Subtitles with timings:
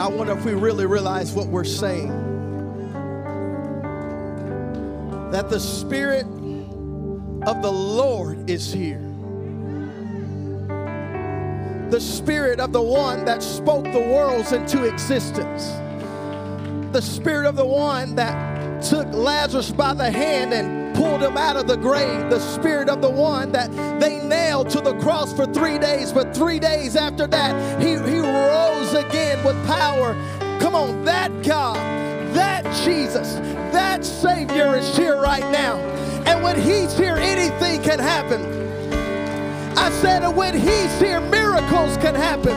[0.00, 2.08] I wonder if we really realize what we're saying.
[5.30, 6.24] That the Spirit
[7.46, 9.02] of the Lord is here.
[11.90, 15.66] The Spirit of the one that spoke the worlds into existence.
[16.92, 21.56] The Spirit of the one that took Lazarus by the hand and pulled him out
[21.56, 22.30] of the grave.
[22.30, 23.70] The Spirit of the one that
[24.00, 28.19] they nailed to the cross for three days, but three days after that, he, he
[28.32, 30.14] rose again with power.
[30.60, 31.76] Come on, that God,
[32.34, 33.34] that Jesus,
[33.72, 35.78] that Savior is here right now.
[36.26, 38.40] And when He's here, anything can happen.
[39.76, 42.54] I said when He's here, miracles can happen,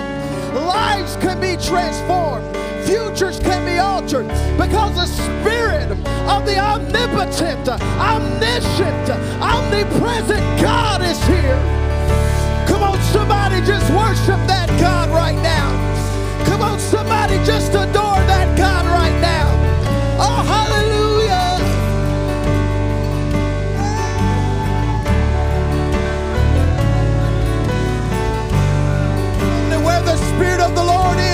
[0.53, 2.45] lives can be transformed,
[2.85, 5.91] futures can be altered because the Spirit
[6.27, 9.09] of the omnipotent, omniscient,
[9.41, 11.82] omnipresent God is here.
[13.13, 15.69] Somebody just worship that God right now.
[16.45, 19.47] Come on, somebody just adore that God right now.
[20.19, 21.61] Oh, hallelujah.
[29.73, 31.32] And where the Spirit of the Lord is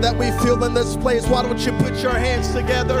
[0.00, 2.98] That we feel in this place, why don't you put your hands together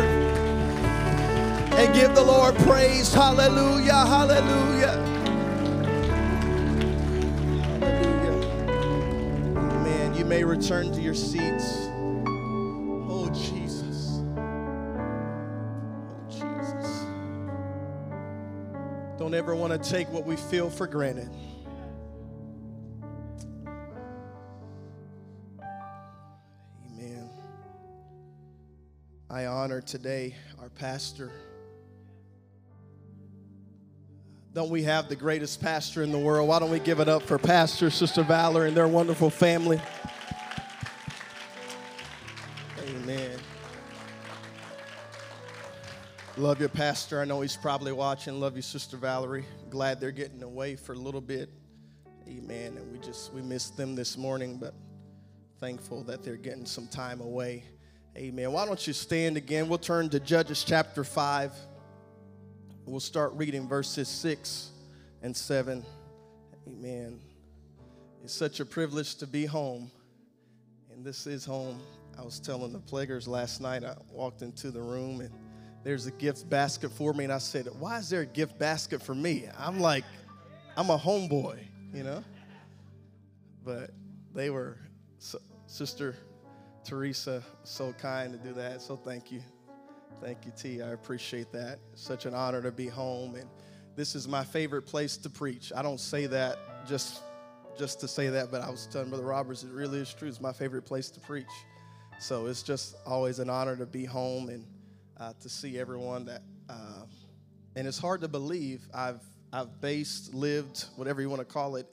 [1.74, 3.12] and give the Lord praise?
[3.12, 5.02] Hallelujah, hallelujah.
[7.80, 8.36] Hallelujah.
[9.56, 10.14] Amen.
[10.14, 11.88] You may return to your seats.
[13.08, 14.22] Oh, Jesus.
[14.36, 17.04] Oh, Jesus.
[19.18, 21.30] Don't ever want to take what we feel for granted.
[29.32, 31.32] I honor today our pastor.
[34.52, 36.46] Don't we have the greatest pastor in the world?
[36.46, 39.80] Why don't we give it up for Pastor, Sister Valerie, and their wonderful family?
[42.86, 43.38] Amen.
[46.36, 47.18] Love your pastor.
[47.18, 48.38] I know he's probably watching.
[48.38, 49.46] Love you, Sister Valerie.
[49.70, 51.48] Glad they're getting away for a little bit.
[52.28, 52.76] Amen.
[52.76, 54.74] And we just we missed them this morning, but
[55.58, 57.64] thankful that they're getting some time away.
[58.14, 58.52] Amen.
[58.52, 59.68] Why don't you stand again?
[59.68, 61.54] We'll turn to Judges chapter 5.
[62.84, 64.70] We'll start reading verses 6
[65.22, 65.82] and 7.
[66.68, 67.18] Amen.
[68.22, 69.90] It's such a privilege to be home.
[70.92, 71.80] And this is home.
[72.18, 75.30] I was telling the plaguers last night, I walked into the room and
[75.82, 77.24] there's a gift basket for me.
[77.24, 79.48] And I said, Why is there a gift basket for me?
[79.58, 80.04] I'm like,
[80.76, 81.60] I'm a homeboy,
[81.94, 82.22] you know?
[83.64, 83.90] But
[84.34, 84.76] they were,
[85.66, 86.14] Sister
[86.84, 88.82] Teresa, so kind to do that.
[88.82, 89.40] So thank you.
[90.20, 90.82] Thank you, T.
[90.82, 91.78] I appreciate that.
[91.94, 93.34] Such an honor to be home.
[93.34, 93.48] And
[93.96, 95.72] this is my favorite place to preach.
[95.74, 97.22] I don't say that just
[97.78, 100.28] just to say that, but I was telling Brother Roberts, it really is true.
[100.28, 101.46] It's my favorite place to preach.
[102.20, 104.66] So it's just always an honor to be home and
[105.18, 106.42] uh, to see everyone that.
[106.68, 107.06] Uh,
[107.74, 109.22] and it's hard to believe I've
[109.52, 111.86] I've based, lived, whatever you want to call it,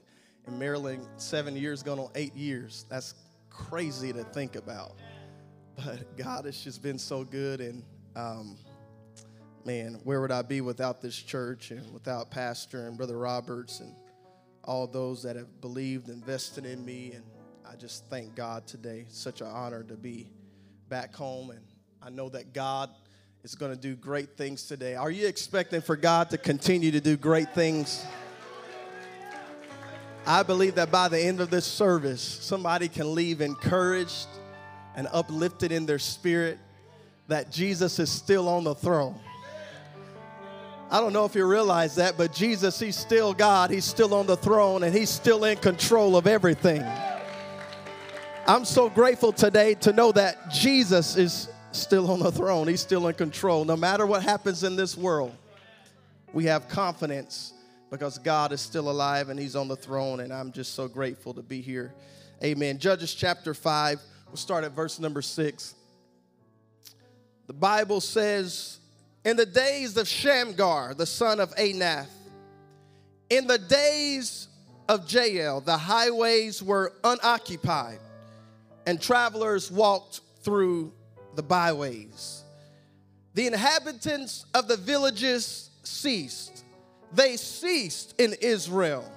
[0.48, 2.86] in Maryland seven years, going on eight years.
[2.90, 3.16] That's
[3.50, 4.94] crazy to think about.
[5.76, 7.84] But God has just been so good, and
[8.16, 8.58] um,
[9.66, 13.96] man, where would I be without this church and without Pastor and Brother Roberts and
[14.63, 17.24] all those that have believed, invested in me, and
[17.69, 19.06] I just thank God today.
[19.07, 20.31] Such an honor to be
[20.90, 21.62] back home, and
[22.01, 22.90] I know that God
[23.44, 24.96] is going to do great things today.
[24.96, 28.06] Are you expecting for God to continue to do great things?
[30.30, 34.28] I believe that by the end of this service, somebody can leave encouraged
[34.96, 36.60] and uplifted in their spirit
[37.30, 39.20] that Jesus is still on the throne.
[40.92, 43.72] I don't know if you realize that, but Jesus, He's still God.
[43.72, 46.86] He's still on the throne and He's still in control of everything.
[48.46, 52.68] I'm so grateful today to know that Jesus is still on the throne.
[52.68, 53.66] He's still in control.
[53.66, 55.36] No matter what happens in this world,
[56.34, 57.54] we have confidence
[57.89, 61.33] because God is still alive and He's on the throne, and I'm just so grateful
[61.33, 61.94] to be here.
[62.44, 62.80] Amen.
[62.80, 65.75] Judges chapter 5, we'll start at verse number 6.
[67.47, 68.80] The Bible says,
[69.25, 72.07] In the days of Shamgar, the son of Anath,
[73.30, 74.47] in the days
[74.88, 78.00] of Jael, the highways were unoccupied,
[78.88, 80.94] and travelers walked through
[81.36, 82.44] the byways.
[83.36, 86.59] The inhabitants of the villages ceased.
[87.12, 89.10] They ceased in Israel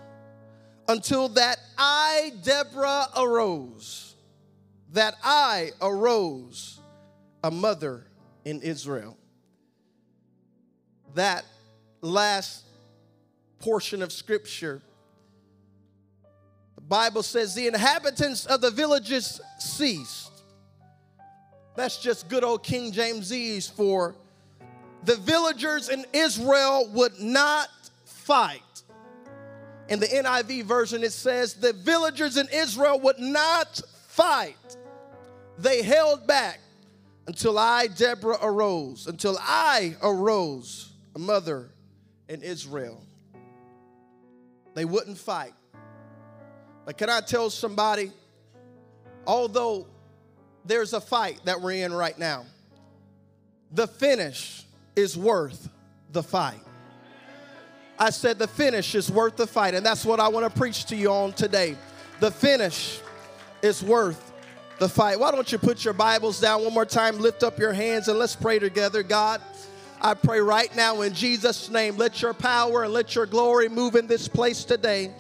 [0.89, 4.15] until that I, Deborah, arose.
[4.93, 6.81] That I arose,
[7.43, 8.07] a mother
[8.45, 9.17] in Israel.
[11.15, 11.45] That
[12.01, 12.65] last
[13.59, 14.83] portion of scripture,
[16.75, 20.31] the Bible says, the inhabitants of the villages ceased.
[21.77, 24.15] That's just good old King James E's for
[25.05, 27.69] the villagers in Israel would not
[28.23, 28.83] fight.
[29.89, 34.77] In the NIV version, it says the villagers in Israel would not fight.
[35.59, 36.61] They held back
[37.27, 41.71] until I, Deborah, arose, until I arose, a mother
[42.29, 43.05] in Israel.
[44.75, 45.53] They wouldn't fight.
[46.85, 48.11] But can I tell somebody,
[49.27, 49.87] although
[50.65, 52.47] there's a fight that we're in right now,
[53.71, 54.65] the finish
[54.97, 55.69] is worth
[56.11, 56.61] the fight.
[58.03, 60.87] I said the finish is worth the fight, and that's what I want to preach
[60.87, 61.77] to you on today.
[62.19, 62.99] The finish
[63.63, 64.33] is worth
[64.81, 65.21] the fight.
[65.21, 68.19] Why don't you put your Bibles down one more time, lift up your hands, and
[68.19, 69.05] let's pray together.
[69.05, 69.41] God,
[70.01, 73.95] I pray right now in Jesus' name, let your power and let your glory move
[73.95, 75.15] in this place today.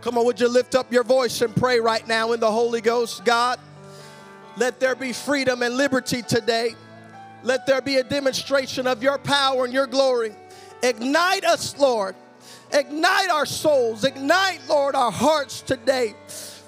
[0.00, 2.80] Come on, would you lift up your voice and pray right now in the Holy
[2.80, 3.26] Ghost?
[3.26, 3.60] God,
[4.56, 6.74] let there be freedom and liberty today.
[7.42, 10.34] Let there be a demonstration of your power and your glory.
[10.82, 12.14] Ignite us, Lord.
[12.72, 14.04] Ignite our souls.
[14.04, 16.14] Ignite, Lord, our hearts today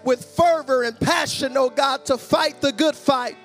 [0.05, 3.37] with fervor and passion, oh God, to fight the good fight.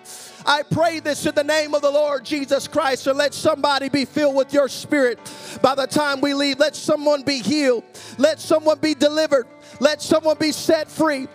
[0.46, 3.06] I pray this in the name of the Lord Jesus Christ.
[3.08, 5.20] And let somebody be filled with your spirit
[5.62, 6.58] by the time we leave.
[6.58, 7.84] Let someone be healed.
[8.18, 9.46] Let someone be delivered.
[9.82, 11.28] Let someone be set free.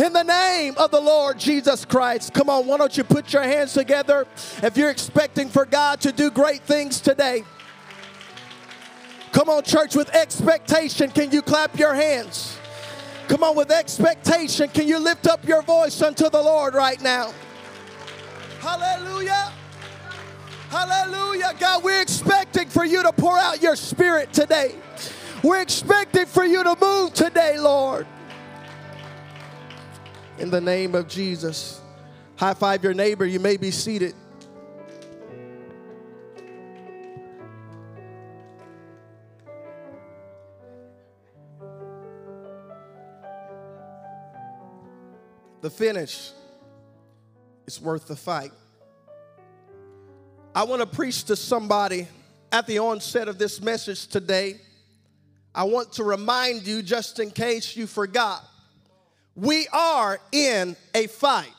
[0.00, 2.32] In the name of the Lord Jesus Christ.
[2.32, 4.26] Come on, why don't you put your hands together
[4.62, 7.44] if you're expecting for God to do great things today?
[9.32, 12.56] Come on, church, with expectation, can you clap your hands?
[13.28, 17.34] Come on, with expectation, can you lift up your voice unto the Lord right now?
[18.60, 19.52] Hallelujah.
[20.70, 21.54] Hallelujah.
[21.58, 24.76] God, we're expecting for you to pour out your spirit today.
[25.42, 28.06] We're expecting for you to move today, Lord.
[30.40, 31.82] In the name of Jesus.
[32.36, 33.26] High five your neighbor.
[33.26, 34.14] You may be seated.
[45.60, 46.30] The finish
[47.66, 48.52] is worth the fight.
[50.54, 52.08] I want to preach to somebody
[52.50, 54.58] at the onset of this message today.
[55.54, 58.42] I want to remind you, just in case you forgot,
[59.34, 61.52] we are in a fight.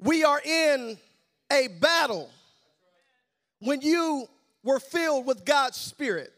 [0.00, 0.98] We are in
[1.52, 2.30] a battle.
[3.60, 4.26] When you
[4.64, 6.32] were filled with God's Spirit,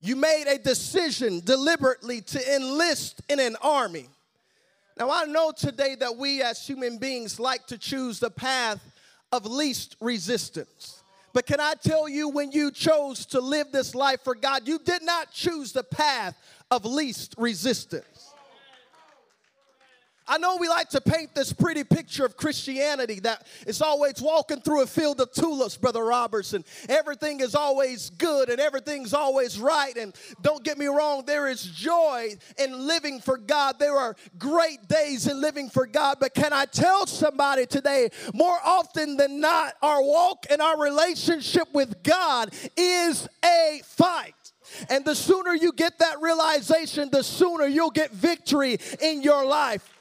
[0.00, 4.08] you made a decision deliberately to enlist in an army.
[4.98, 8.80] Now, I know today that we as human beings like to choose the path
[9.32, 11.03] of least resistance.
[11.34, 14.78] But can I tell you, when you chose to live this life for God, you
[14.78, 16.38] did not choose the path
[16.70, 18.33] of least resistance.
[20.26, 24.60] I know we like to paint this pretty picture of Christianity that it's always walking
[24.60, 26.64] through a field of tulips, Brother Robertson.
[26.88, 29.94] Everything is always good and everything's always right.
[29.96, 33.78] And don't get me wrong, there is joy in living for God.
[33.78, 36.16] There are great days in living for God.
[36.20, 41.68] But can I tell somebody today, more often than not, our walk and our relationship
[41.74, 44.34] with God is a fight.
[44.88, 49.93] And the sooner you get that realization, the sooner you'll get victory in your life.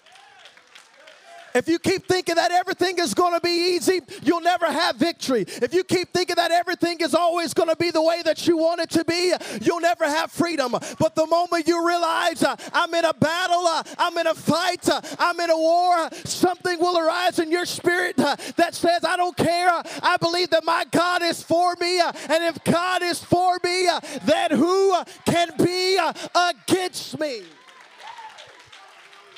[1.56, 5.46] If you keep thinking that everything is going to be easy, you'll never have victory.
[5.48, 8.58] If you keep thinking that everything is always going to be the way that you
[8.58, 10.72] want it to be, you'll never have freedom.
[10.72, 14.88] But the moment you realize uh, I'm in a battle, uh, I'm in a fight,
[14.90, 19.18] uh, I'm in a war, something will arise in your spirit uh, that says, I
[19.18, 19.70] don't care.
[20.02, 22.00] I believe that my God is for me.
[22.00, 24.96] Uh, and if God is for me, uh, then who
[25.26, 26.00] can be
[26.36, 27.44] against me?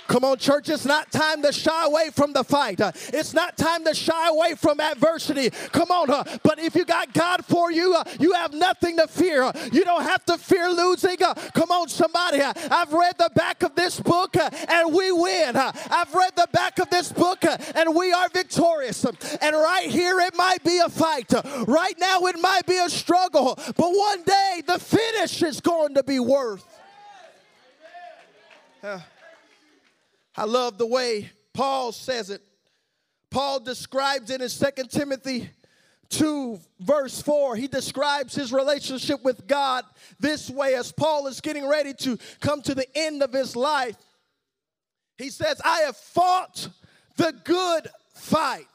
[0.08, 2.80] Come on, church, it's not time to shy away from the fight.
[2.80, 5.50] Uh, it's not time to shy away from adversity.
[5.72, 9.08] Come on, uh, but if you got God for you, uh, you have nothing to
[9.08, 9.44] fear.
[9.44, 11.22] Uh, you don't have to fear losing.
[11.22, 12.40] Uh, come on, somebody.
[12.40, 15.56] Uh, I've read the back of this book and we win.
[15.56, 19.06] I've read the back of this book and we are victorious.
[19.06, 21.34] Um, and right here, it might be a fight.
[21.68, 23.56] Right now, it might be a struggle.
[23.56, 26.66] But one day, the finish is going to be worth.
[30.38, 32.42] I love the way Paul says it.
[33.30, 35.50] Paul describes it in 2 Timothy
[36.10, 37.56] 2, verse 4.
[37.56, 39.84] He describes his relationship with God
[40.20, 43.98] this way as Paul is getting ready to come to the end of his life.
[45.18, 46.68] He says, I have fought
[47.18, 48.68] the good fight.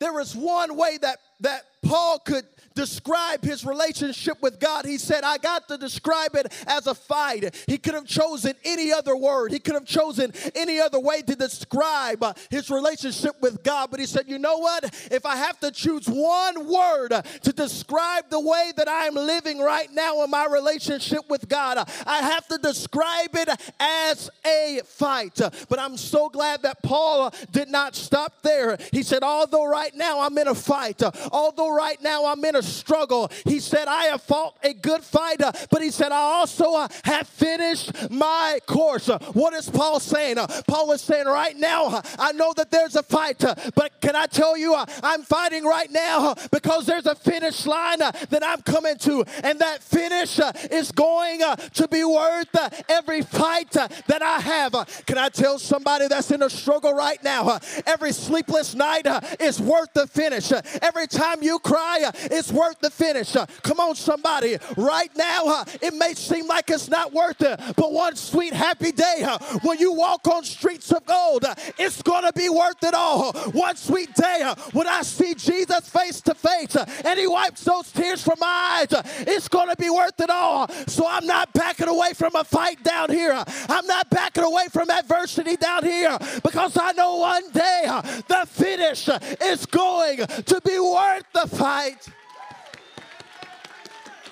[0.00, 5.24] There is one way that, that Paul could describe his relationship with God, he said,
[5.24, 7.54] I got to describe it as a fight.
[7.66, 11.36] He could have chosen any other word, he could have chosen any other way to
[11.36, 13.90] describe uh, his relationship with God.
[13.90, 14.84] But he said, You know what?
[15.10, 17.12] If I have to choose one word
[17.42, 21.78] to describe the way that I am living right now in my relationship with God,
[21.78, 23.48] uh, I have to describe it
[23.80, 25.40] as a fight.
[25.68, 28.78] But I'm so glad that Paul uh, did not stop there.
[28.92, 32.56] He said, Although right now I'm in a fight, uh, although right now I'm in
[32.56, 33.30] a struggle.
[33.44, 36.88] He said, I have fought a good fight, uh, but he said, I also uh,
[37.04, 39.08] have finished my course.
[39.08, 40.38] Uh, what is Paul saying?
[40.38, 44.00] Uh, Paul is saying, right now, uh, I know that there's a fight, uh, but
[44.00, 48.62] can I tell you, I'm fighting right now because there's a finish line that I'm
[48.62, 50.38] coming to, and that finish
[50.70, 51.40] is going
[51.74, 52.56] to be worth
[52.88, 54.72] every fight that I have.
[55.06, 57.58] Can I tell somebody that's in a struggle right now?
[57.86, 59.06] Every sleepless night
[59.40, 60.52] is worth the finish.
[60.80, 63.34] Every time you cry, it's worth the finish.
[63.34, 64.58] Uh, come on, somebody.
[64.76, 68.92] Right now, uh, it may seem like it's not worth it, but one sweet, happy
[68.92, 71.44] day uh, when you walk on streets of gold,
[71.78, 73.32] it's going to be worth it all.
[73.52, 78.22] One sweet day when I see Jesus face to face and he wipes those tears
[78.22, 80.68] from my eyes, it's going to be worth it all.
[80.86, 83.42] So I'm not backing away from a fight down here.
[83.68, 87.84] I'm not backing away from adversity down here because I know one day
[88.28, 89.08] the finish
[89.40, 92.08] is going to be worth the fight.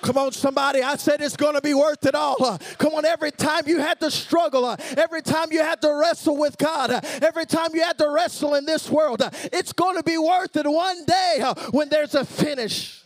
[0.01, 0.81] Come on, somebody.
[0.81, 2.57] I said it's going to be worth it all.
[2.77, 6.57] Come on, every time you had to struggle, every time you had to wrestle with
[6.57, 10.55] God, every time you had to wrestle in this world, it's going to be worth
[10.55, 13.03] it one day when there's a finish.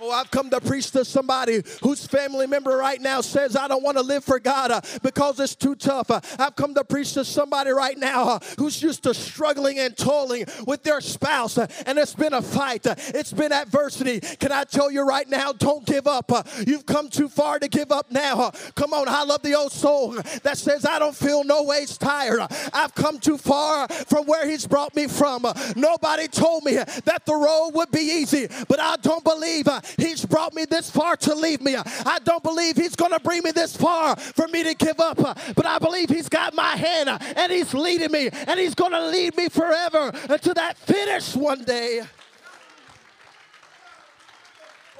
[0.00, 3.82] Oh, I've come to preach to somebody whose family member right now says, I don't
[3.82, 6.10] want to live for God uh, because it's too tough.
[6.10, 9.96] Uh, I've come to preach to somebody right now uh, who's used to struggling and
[9.96, 14.20] toiling with their spouse, uh, and it's been a fight, uh, it's been adversity.
[14.20, 16.30] Can I tell you right now, don't give up.
[16.30, 18.52] Uh, you've come too far to give up now.
[18.76, 22.40] come on, I love the old song that says, I don't feel no ways tired.
[22.72, 25.44] I've come too far from where He's brought me from.
[25.74, 30.54] nobody told me that the road would be easy, but I don't believe He's brought
[30.54, 31.76] me this far to leave me.
[31.76, 35.16] I don't believe He's going to bring me this far for me to give up,
[35.16, 39.08] but I believe He's got my hand and He's leading me and He's going to
[39.08, 42.02] lead me forever to that finish one day.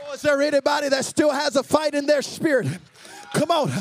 [0.08, 2.66] Oh, is there anybody that still has a fight in their spirit?
[3.34, 3.72] Come on.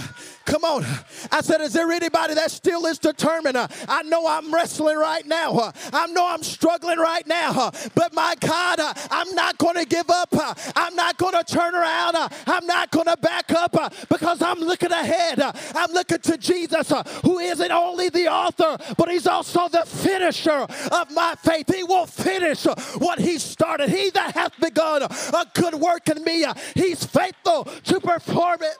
[0.45, 0.85] Come on.
[1.29, 3.57] I said, is there anybody that still is determined?
[3.57, 5.73] I know I'm wrestling right now.
[5.91, 7.71] I know I'm struggling right now.
[7.93, 8.79] But my God,
[9.11, 10.29] I'm not going to give up.
[10.75, 12.15] I'm not going to turn around.
[12.47, 15.41] I'm not going to back up because I'm looking ahead.
[15.75, 21.11] I'm looking to Jesus, who isn't only the author, but he's also the finisher of
[21.11, 21.73] my faith.
[21.73, 22.63] He will finish
[22.97, 23.89] what he started.
[23.89, 28.77] He that hath begun a good work in me, he's faithful to perform it.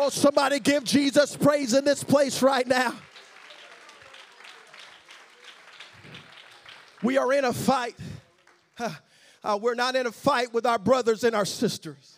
[0.00, 2.94] Oh, somebody give Jesus praise in this place right now.
[7.02, 7.96] We are in a fight.
[9.44, 12.17] Uh, we're not in a fight with our brothers and our sisters.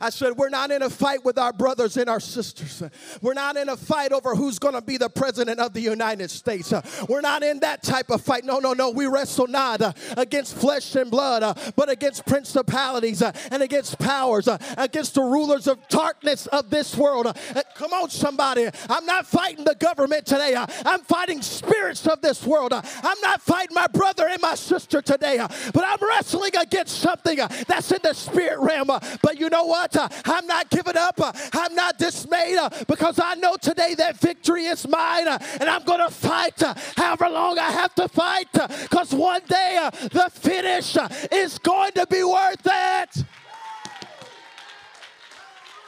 [0.00, 2.82] I said, We're not in a fight with our brothers and our sisters.
[3.20, 6.30] We're not in a fight over who's going to be the president of the United
[6.30, 6.72] States.
[7.08, 8.44] We're not in that type of fight.
[8.44, 8.90] No, no, no.
[8.90, 13.98] We wrestle not uh, against flesh and blood, uh, but against principalities uh, and against
[13.98, 17.26] powers, uh, against the rulers of darkness of this world.
[17.26, 17.34] Uh,
[17.74, 18.68] come on, somebody.
[18.88, 20.54] I'm not fighting the government today.
[20.54, 22.72] Uh, I'm fighting spirits of this world.
[22.72, 27.90] I'm not fighting my brother and my sister today, but I'm wrestling against something that's
[27.92, 28.88] in the spirit realm.
[29.22, 29.87] But you know what?
[29.96, 31.20] Uh, I'm not giving up.
[31.20, 35.68] Uh, I'm not dismayed uh, because I know today that victory is mine uh, and
[35.68, 39.88] I'm going to fight uh, however long I have to fight uh, because one day
[40.12, 40.96] the finish
[41.32, 43.24] is going to be worth it.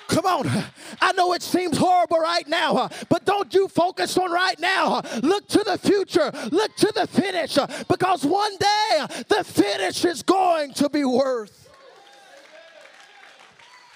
[0.08, 0.64] Come on.
[1.00, 5.02] I know it seems horrible right now, but don't you focus on right now.
[5.22, 6.32] Look to the future.
[6.50, 7.56] Look to the finish
[7.88, 11.59] because one day the finish is going to be worth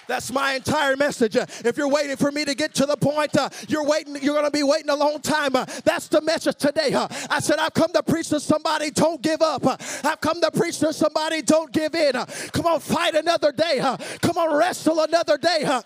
[0.07, 1.35] that's my entire message.
[1.35, 4.15] If you're waiting for me to get to the point, uh, you're waiting.
[4.21, 5.55] You're going to be waiting a long time.
[5.55, 6.93] Uh, that's the message today.
[7.29, 8.91] I said I've come to preach to somebody.
[8.91, 9.65] Don't give up.
[10.05, 11.41] I've come to preach to somebody.
[11.41, 12.13] Don't give in.
[12.13, 13.79] Come on, fight another day.
[14.21, 15.81] Come on, wrestle another day.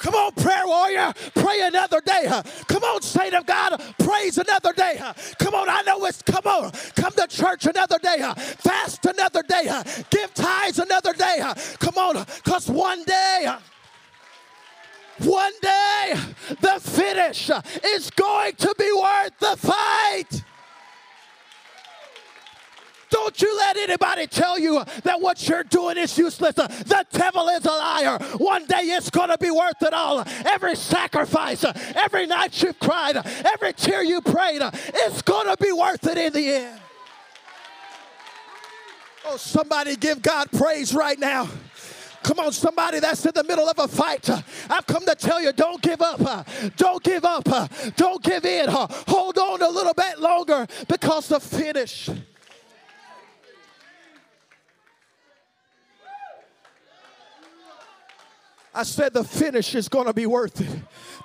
[0.00, 2.24] Come on, prayer warrior, pray another day.
[2.68, 4.98] Come on, saint of God, praise another day.
[5.38, 6.72] Come on, I know it's come on.
[6.96, 8.18] Come to church another day.
[8.58, 9.64] Fast another day.
[10.08, 11.42] Give tithes another day.
[11.78, 13.54] Come on, because one day,
[15.18, 16.14] one day,
[16.60, 17.50] the finish
[17.84, 20.42] is going to be worth the fight.
[23.10, 26.54] Don't you let anybody tell you that what you're doing is useless.
[26.54, 28.18] The devil is a liar.
[28.38, 30.24] One day it's going to be worth it all.
[30.46, 31.64] Every sacrifice,
[31.94, 36.32] every night you've cried, every tear you prayed, it's going to be worth it in
[36.32, 36.80] the end.
[39.26, 41.48] Oh, somebody give God praise right now.
[42.22, 44.28] Come on, somebody that's in the middle of a fight.
[44.68, 46.46] I've come to tell you don't give up.
[46.76, 47.48] Don't give up.
[47.96, 48.68] Don't give in.
[48.68, 52.10] Hold on a little bit longer because the finish
[58.72, 60.68] I said the finish is going to be worth it.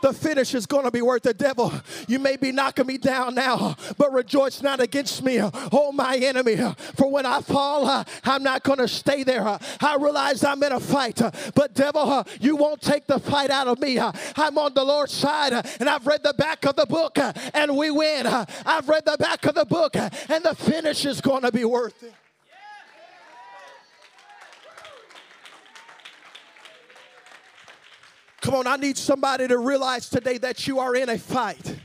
[0.02, 1.38] The finish is going to be worth it.
[1.38, 1.72] Devil,
[2.08, 6.58] you may be knocking me down now, but rejoice not against me, oh my enemy.
[6.96, 9.46] For when I fall, uh, I'm not going to stay there.
[9.46, 13.52] I realize I'm in a fight, uh, but devil, uh, you won't take the fight
[13.52, 14.00] out of me.
[14.00, 17.18] I'm on the Lord's side, and I've read the back of the book,
[17.54, 18.26] and we win.
[18.26, 22.02] I've read the back of the book, and the finish is going to be worth
[22.02, 22.14] it.
[28.46, 31.80] Come on, I need somebody to realize today that you are in a fight.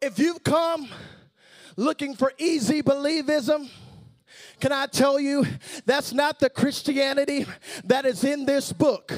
[0.00, 0.88] If you've come
[1.76, 3.68] looking for easy believism,
[4.60, 5.44] can I tell you
[5.86, 7.46] that's not the Christianity
[7.82, 9.12] that is in this book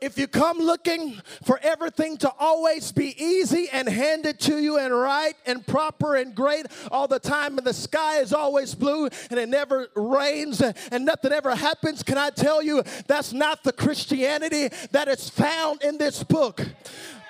[0.00, 4.94] if you come looking for everything to always be easy and handed to you and
[4.94, 9.38] right and proper and great all the time, and the sky is always blue and
[9.38, 14.68] it never rains and nothing ever happens, can I tell you that's not the Christianity
[14.92, 16.66] that is found in this book?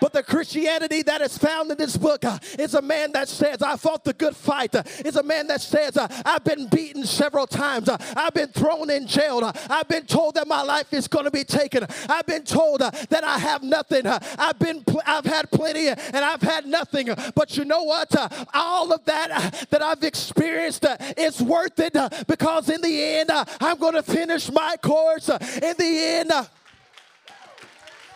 [0.01, 3.63] But the Christianity that is found in this book uh, is a man that says,
[3.63, 4.75] I fought the good fight.
[4.75, 7.89] Uh, is a man that says, uh, I've been beaten several times.
[7.89, 9.45] Uh, I've been thrown in jail.
[9.45, 11.87] Uh, I've been told that my life is going to be taken.
[12.09, 14.07] I've been told uh, that I have nothing.
[14.07, 17.09] I've been, I've had plenty and I've had nothing.
[17.35, 18.15] But you know what?
[18.55, 20.87] all of that that I've experienced
[21.17, 21.95] is worth it
[22.27, 25.29] because in the end, I'm going to finish my course.
[25.29, 26.33] in the end,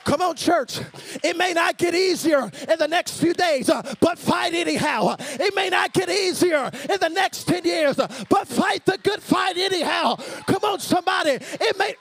[0.05, 0.81] Come on, church.
[1.23, 5.17] It may not get easier in the next few days, uh, but fight anyhow.
[5.19, 9.23] It may not get easier in the next 10 years, uh, but fight the good
[9.23, 10.17] fight anyhow.
[10.47, 11.39] Come on, somebody.
[11.41, 11.95] It may.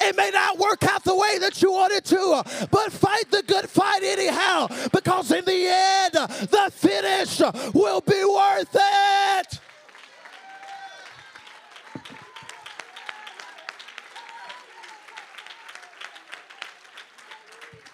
[0.00, 3.28] It may not work out the way that you want it to, uh, but fight
[3.32, 7.40] the good fight anyhow, because in the end, the finish
[7.74, 9.57] will be worth it.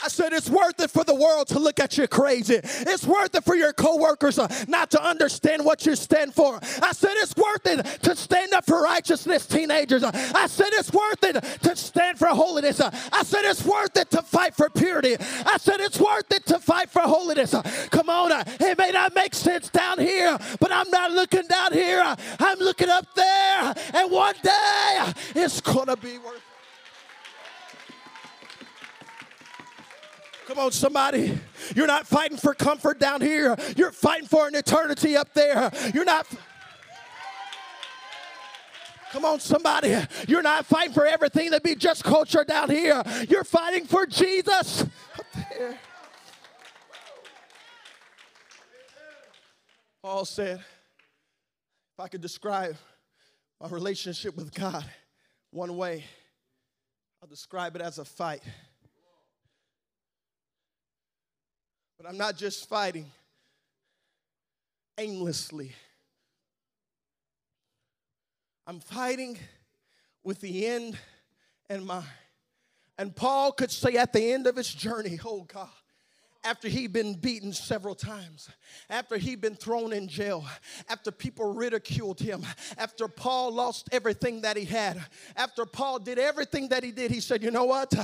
[0.05, 2.61] I said it's worth it for the world to look at you crazy.
[2.63, 6.59] It's worth it for your coworkers uh, not to understand what you stand for.
[6.83, 10.03] I said it's worth it to stand up for righteousness, teenagers.
[10.03, 12.81] Uh, I said it's worth it to stand for holiness.
[12.81, 15.17] Uh, I said it's worth it to fight for purity.
[15.47, 17.55] I said it's worth it to fight for holiness.
[17.91, 22.03] Come on, it may not make sense down here, but I'm not looking down here.
[22.41, 26.54] I'm looking up there, and one day it's gonna be worth it.
[30.47, 31.39] Come on, somebody.
[31.75, 33.57] You're not fighting for comfort down here.
[33.77, 35.71] You're fighting for an eternity up there.
[35.95, 36.27] You're not.
[39.11, 39.97] Come on, somebody.
[40.29, 43.03] You're not fighting for everything to be just culture down here.
[43.29, 45.79] You're fighting for Jesus up there.
[50.03, 52.77] Paul said, if I could describe
[53.61, 54.85] my relationship with God
[55.51, 56.05] one way,
[57.23, 58.43] I'll describe it as a fight.
[61.97, 63.11] But I'm not just fighting
[64.99, 65.73] aimlessly.
[68.67, 69.39] I'm fighting
[70.23, 70.99] with the end
[71.69, 72.07] in mind.
[72.97, 75.69] And Paul could say at the end of his journey, oh God,
[76.45, 78.51] after he'd been beaten several times,
[78.91, 80.45] after he'd been thrown in jail,
[80.91, 82.45] after people ridiculed him,
[82.77, 85.03] after Paul lost everything that he had,
[85.37, 87.95] after Paul did everything that he did, he said, You know what?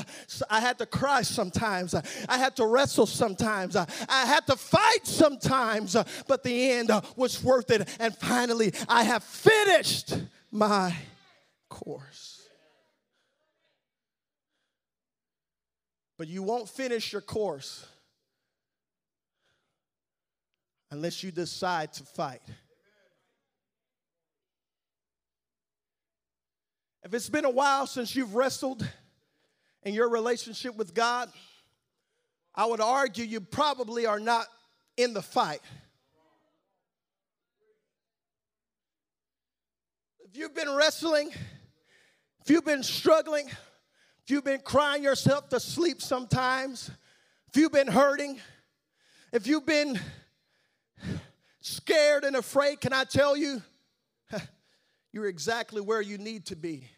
[0.48, 5.94] I had to cry sometimes, I had to wrestle sometimes, I had to fight sometimes,
[6.26, 7.88] but the end was worth it.
[8.00, 10.14] And finally, I have finished
[10.50, 10.96] my
[11.68, 12.48] course.
[16.16, 17.86] But you won't finish your course
[20.90, 22.42] unless you decide to fight.
[27.02, 28.86] If it's been a while since you've wrestled
[29.82, 31.30] in your relationship with God,
[32.54, 34.46] I would argue you probably are not
[34.96, 35.60] in the fight.
[40.20, 41.30] If you've been wrestling,
[42.42, 46.90] if you've been struggling, if you've been crying yourself to sleep sometimes,
[47.48, 48.38] if you've been hurting,
[49.32, 49.98] if you've been
[51.60, 53.62] scared and afraid, can I tell you?
[55.12, 56.88] You're exactly where you need to be.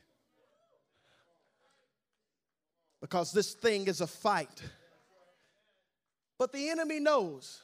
[3.01, 4.63] Because this thing is a fight.
[6.39, 7.61] But the enemy knows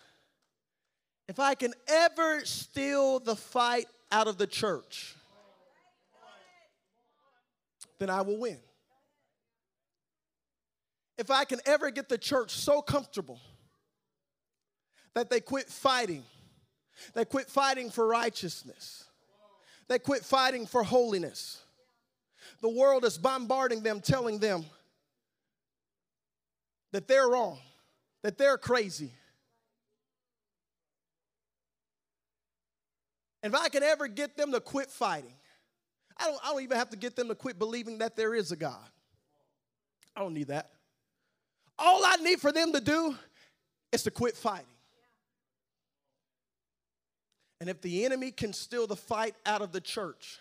[1.29, 5.15] if I can ever steal the fight out of the church,
[7.99, 8.59] then I will win.
[11.19, 13.41] If I can ever get the church so comfortable
[15.15, 16.25] that they quit fighting
[17.15, 19.05] they quit fighting for righteousness.
[19.89, 21.63] They quit fighting for holiness.
[22.61, 24.65] The world is bombarding them, telling them
[26.93, 27.59] that they're wrong,
[28.23, 29.13] that they're crazy.
[33.43, 35.33] And if I can ever get them to quit fighting,
[36.17, 38.51] I don't, I don't even have to get them to quit believing that there is
[38.51, 38.89] a God.
[40.17, 40.71] I don't need that.
[41.79, 43.17] All I need for them to do
[43.93, 44.67] is to quit fighting.
[47.61, 50.39] And if the enemy can steal the fight out of the church,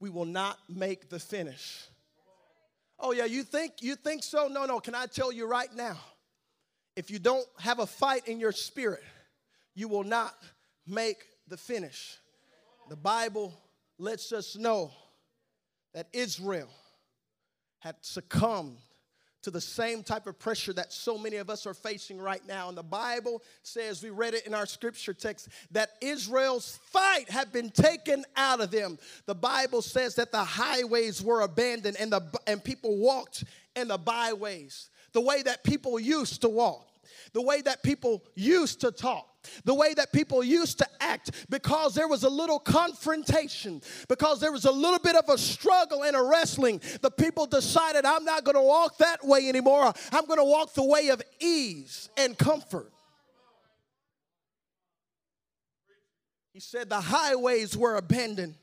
[0.00, 1.86] we will not make the finish.
[3.00, 4.48] Oh yeah, you think you think so?
[4.48, 4.80] No, no.
[4.80, 5.98] Can I tell you right now?
[6.96, 9.04] If you don't have a fight in your spirit,
[9.74, 10.34] you will not
[10.86, 12.18] make the finish.
[12.88, 13.54] The Bible
[13.98, 14.90] lets us know
[15.94, 16.70] that Israel
[17.78, 18.78] had succumbed
[19.42, 22.68] to the same type of pressure that so many of us are facing right now.
[22.68, 27.52] And the Bible says, we read it in our scripture text, that Israel's fight had
[27.52, 28.98] been taken out of them.
[29.26, 33.44] The Bible says that the highways were abandoned and, the, and people walked
[33.76, 36.87] in the byways, the way that people used to walk,
[37.32, 39.28] the way that people used to talk
[39.64, 44.52] the way that people used to act because there was a little confrontation, because there
[44.52, 46.80] was a little bit of a struggle and a wrestling.
[47.00, 49.92] The people decided, I'm not going to walk that way anymore.
[50.12, 52.92] I'm going to walk the way of ease and comfort.
[56.52, 58.54] He said the highways were abandoned.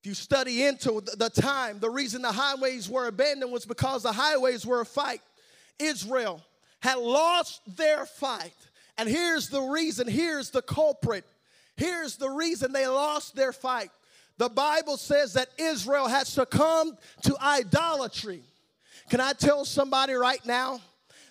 [0.00, 4.12] If you study into the time, the reason the highways were abandoned was because the
[4.12, 5.20] highways were a fight.
[5.78, 6.42] Israel
[6.82, 8.52] had lost their fight.
[8.98, 11.24] And here's the reason, here's the culprit.
[11.76, 13.90] Here's the reason they lost their fight.
[14.36, 18.42] The Bible says that Israel had succumbed to idolatry.
[19.08, 20.80] Can I tell somebody right now?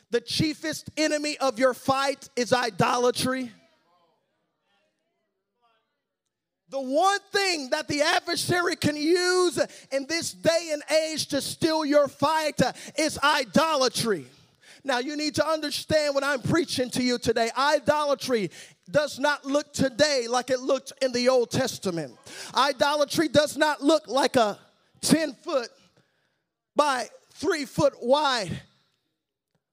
[0.10, 3.52] The chiefest enemy of your fight is idolatry.
[6.70, 9.60] The one thing that the adversary can use
[9.92, 12.62] in this day and age to steal your fight
[12.98, 14.26] is idolatry.
[14.84, 17.50] Now, you need to understand what I'm preaching to you today.
[17.56, 18.50] Idolatry
[18.90, 22.18] does not look today like it looked in the Old Testament.
[22.56, 24.58] Idolatry does not look like a
[25.02, 25.70] 10 foot
[26.76, 28.62] by 3 foot wide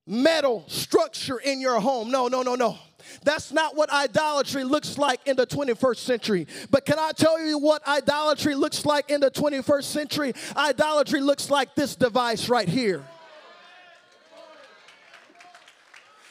[0.07, 2.11] metal structure in your home.
[2.11, 2.79] No, no, no, no.
[3.23, 6.47] That's not what idolatry looks like in the 21st century.
[6.71, 10.33] But can I tell you what idolatry looks like in the 21st century?
[10.57, 13.05] Idolatry looks like this device right here.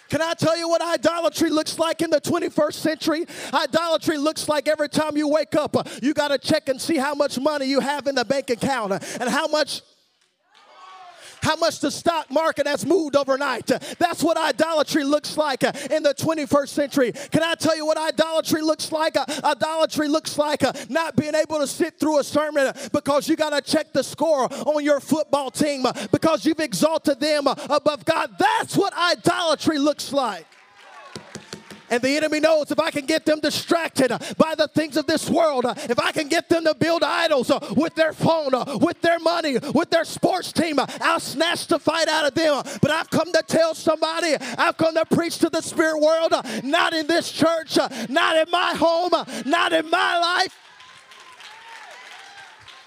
[0.10, 3.26] Can I tell you what idolatry looks like in the 21st century?
[3.54, 7.14] Idolatry looks like every time you wake up, you got to check and see how
[7.14, 9.82] much money you have in the bank account and how much
[11.48, 13.68] how much the stock market has moved overnight.
[13.68, 17.14] That's what idolatry looks like in the 21st century.
[17.32, 19.16] Can I tell you what idolatry looks like?
[19.16, 23.62] Idolatry looks like not being able to sit through a sermon because you got to
[23.62, 28.32] check the score on your football team because you've exalted them above God.
[28.38, 30.46] That's what idolatry looks like.
[31.90, 35.30] And the enemy knows if I can get them distracted by the things of this
[35.30, 39.58] world, if I can get them to build idols with their phone, with their money,
[39.74, 42.64] with their sports team, I'll snatch the fight out of them.
[42.82, 46.94] But I've come to tell somebody, I've come to preach to the spirit world, not
[46.94, 47.78] in this church,
[48.10, 49.12] not in my home,
[49.46, 50.58] not in my life.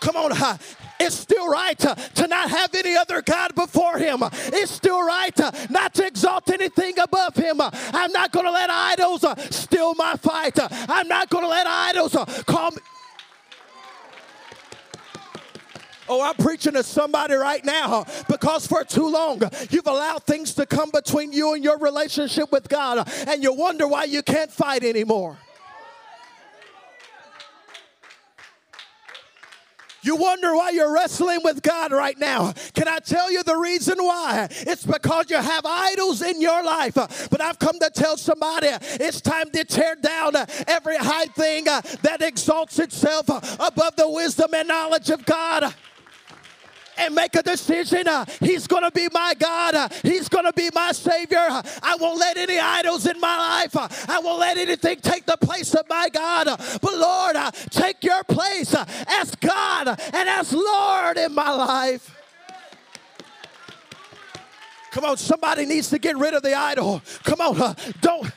[0.01, 0.59] Come on,
[1.01, 4.23] it's still right to, to not have any other God before Him.
[4.23, 7.61] It's still right to, not to exalt anything above Him.
[7.61, 10.59] I'm not going to let idols uh, steal my fight.
[10.89, 12.79] I'm not going to let idols uh, call me.
[16.13, 20.67] Oh, I'm preaching to somebody right now because for too long you've allowed things to
[20.67, 24.83] come between you and your relationship with God, and you wonder why you can't fight
[24.83, 25.39] anymore.
[30.03, 32.53] You wonder why you're wrestling with God right now.
[32.75, 34.49] Can I tell you the reason why?
[34.51, 36.95] It's because you have idols in your life.
[36.95, 40.33] But I've come to tell somebody it's time to tear down
[40.67, 45.75] every high thing that exalts itself above the wisdom and knowledge of God
[47.01, 48.07] and make a decision.
[48.07, 49.75] Uh, he's going to be my God.
[49.75, 51.39] Uh, he's going to be my Savior.
[51.39, 53.77] Uh, I won't let any idols in my life.
[54.09, 56.47] I won't let anything take the place of my God.
[56.47, 57.37] But Lord,
[57.71, 58.75] take your place
[59.09, 62.17] as God and as Lord in my life.
[64.91, 67.01] Come on, somebody needs to get rid of the idol.
[67.23, 68.31] Come on, don't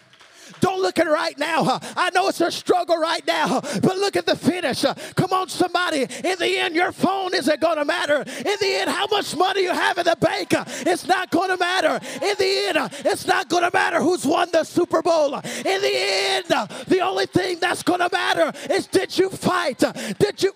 [0.63, 1.77] don't look at right now.
[1.97, 4.85] I know it's a struggle right now, but look at the finish.
[5.15, 6.03] Come on, somebody.
[6.03, 8.21] In the end, your phone isn't going to matter.
[8.21, 10.53] In the end, how much money you have in the bank,
[10.87, 11.99] it's not going to matter.
[12.21, 15.35] In the end, it's not going to matter who's won the Super Bowl.
[15.35, 16.45] In the end,
[16.87, 19.83] the only thing that's going to matter is did you fight?
[20.17, 20.53] Did you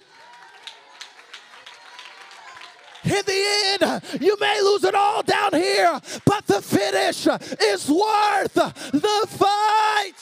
[3.11, 7.27] in the end, you may lose it all down here, but the finish
[7.61, 10.13] is worth the fight.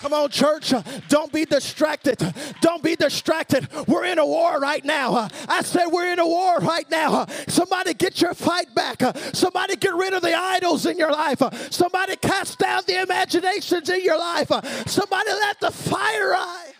[0.00, 0.72] Come on, church.
[1.08, 2.22] Don't be distracted.
[2.60, 3.68] Don't be distracted.
[3.88, 5.28] We're in a war right now.
[5.48, 7.26] I said we're in a war right now.
[7.48, 9.02] Somebody get your fight back.
[9.34, 11.42] Somebody get rid of the idols in your life.
[11.72, 14.50] Somebody cast down the imaginations in your life.
[14.86, 16.74] Somebody let the fire rise.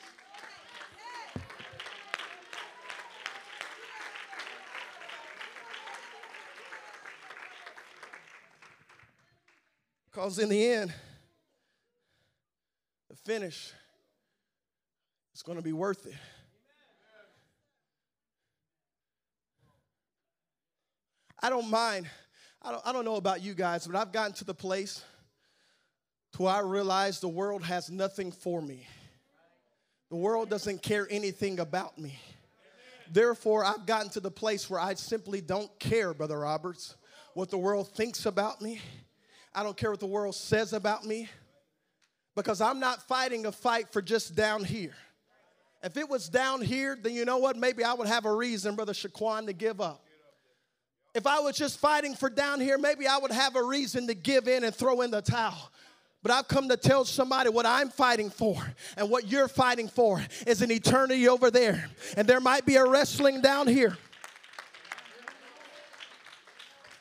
[10.13, 10.95] Because in the end,
[13.29, 13.75] finish,
[15.35, 16.15] it's going to be worth it.
[21.39, 22.09] I don't mind.
[22.63, 25.05] I don't, I don't know about you guys, but I've gotten to the place
[26.33, 28.87] to where I realize the world has nothing for me.
[30.09, 32.19] The world doesn't care anything about me.
[33.13, 36.97] Therefore, I've gotten to the place where I simply don't care, Brother Roberts,
[37.35, 38.81] what the world thinks about me.
[39.55, 41.29] I don't care what the world says about me
[42.39, 44.95] because I'm not fighting a fight for just down here.
[45.83, 47.57] If it was down here, then you know what?
[47.57, 50.05] Maybe I would have a reason, Brother Shaquan, to give up.
[51.17, 54.15] If I was just fighting for down here, maybe I would have a reason to
[54.15, 55.73] give in and throw in the towel.
[56.23, 58.57] But I've come to tell somebody what I'm fighting for
[58.97, 61.89] and what you're fighting for is an eternity over there.
[62.17, 63.97] And there might be a wrestling down here.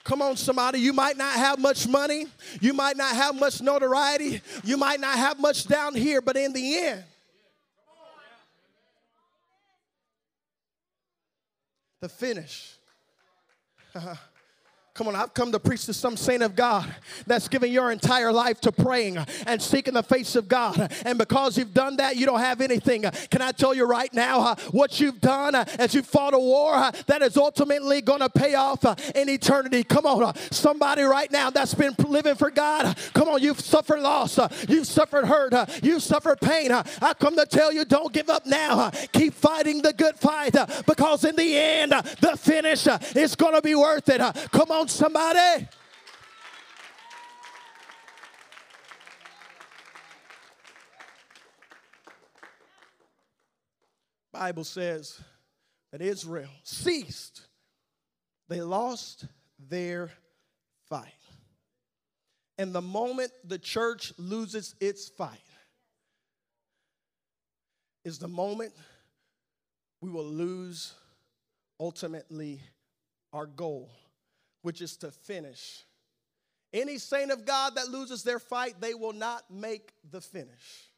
[0.08, 0.80] Come on, somebody.
[0.80, 2.28] You might not have much money.
[2.62, 4.42] You might not have much notoriety.
[4.64, 7.04] You might not have much down here, but in the end,
[12.00, 12.74] the finish.
[13.96, 14.14] Uh-huh,
[14.98, 16.92] Come on, I've come to preach to some saint of God
[17.28, 20.92] that's given your entire life to praying and seeking the face of God.
[21.06, 23.04] And because you've done that, you don't have anything.
[23.30, 26.40] Can I tell you right now uh, what you've done uh, as you fought a
[26.40, 29.84] war uh, that is ultimately going to pay off uh, in eternity?
[29.84, 32.88] Come on, uh, somebody right now that's been living for God.
[32.88, 36.72] Uh, come on, you've suffered loss, you've suffered hurt, you've suffered pain.
[36.72, 38.90] I come to tell you, don't give up now.
[39.12, 40.56] Keep fighting the good fight
[40.88, 44.22] because in the end, the finish is going to be worth it.
[44.52, 45.68] Come on, somebody?
[54.32, 55.20] Bible says
[55.92, 57.48] that Israel ceased.
[58.50, 59.26] They lost
[59.58, 60.12] their
[60.90, 61.12] fight.
[62.58, 65.40] And the moment the church loses its fight
[68.04, 68.74] is the moment
[70.02, 70.94] we will lose
[71.80, 72.62] ultimately
[73.34, 73.90] our goal
[74.62, 75.84] which is to finish.
[76.74, 80.92] Any saint of God that loses their fight, they will not make the finish.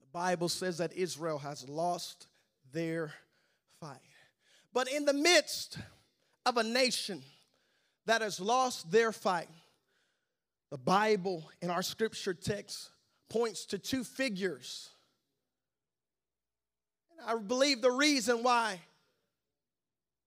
[0.00, 2.26] The Bible says that Israel has lost
[2.72, 3.12] their
[3.80, 3.98] fight.
[4.72, 5.78] But in the midst
[6.44, 7.22] of a nation
[8.06, 9.48] that has lost their fight,
[10.70, 12.90] the Bible in our scripture text
[13.28, 14.90] points to two figures.
[17.12, 18.80] And I believe the reason why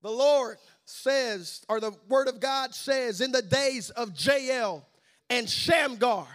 [0.01, 4.87] the Lord says, or the Word of God says, in the days of Jael
[5.29, 6.27] and Shamgar,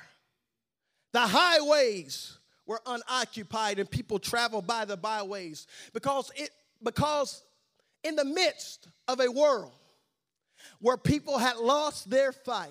[1.12, 6.50] the highways were unoccupied and people traveled by the byways because it
[6.82, 7.42] because
[8.02, 9.72] in the midst of a world
[10.80, 12.70] where people had lost their fight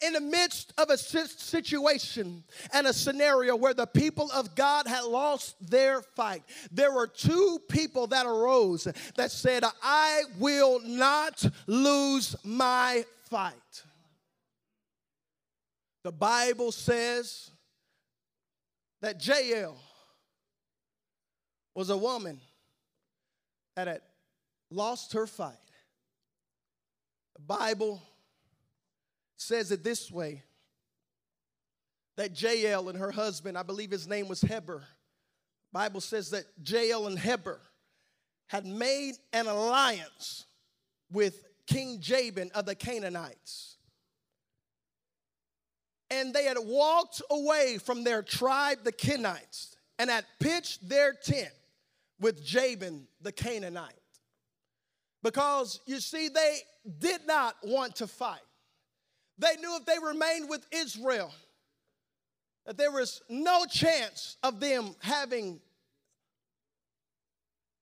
[0.00, 5.04] in the midst of a situation and a scenario where the people of God had
[5.04, 12.36] lost their fight, there were two people that arose that said, I will not lose
[12.44, 13.54] my fight.
[16.04, 17.50] The Bible says
[19.00, 19.76] that Jael
[21.74, 22.40] was a woman
[23.76, 24.00] that had
[24.70, 25.56] lost her fight.
[27.34, 28.02] The Bible
[29.36, 30.42] says it this way
[32.16, 34.84] that Jael and her husband, I believe his name was Heber,
[35.72, 37.60] Bible says that Jael and Heber
[38.46, 40.46] had made an alliance
[41.10, 43.76] with King Jabin of the Canaanites.
[46.10, 51.50] And they had walked away from their tribe, the Kenites, and had pitched their tent
[52.20, 53.92] with Jabin the Canaanite.
[55.22, 56.58] Because you see, they
[56.98, 58.38] did not want to fight.
[59.38, 61.32] They knew if they remained with Israel,
[62.66, 65.60] that there was no chance of them having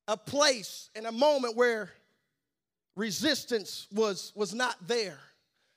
[0.09, 1.91] a place and a moment where
[2.97, 5.19] resistance was, was not there.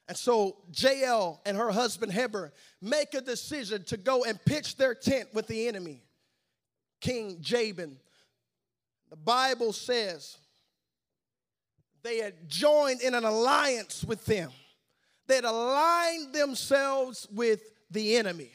[0.08, 4.94] And so Jael and her husband Heber make a decision to go and pitch their
[4.94, 6.04] tent with the enemy,
[7.02, 7.98] King Jabin.
[9.10, 10.38] The Bible says
[12.04, 14.52] they had joined in an alliance with them
[15.28, 17.62] that aligned themselves with
[17.92, 18.52] the enemy,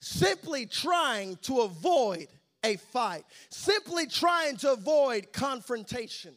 [0.00, 2.28] simply trying to avoid
[2.64, 6.34] a fight, simply trying to avoid confrontation.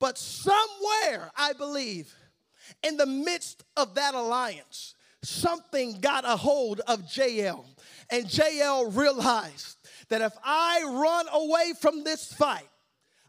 [0.00, 2.14] But somewhere, I believe,
[2.82, 7.64] in the midst of that alliance, something got a hold of Jael.
[8.10, 12.68] And Jael realized that if I run away from this fight,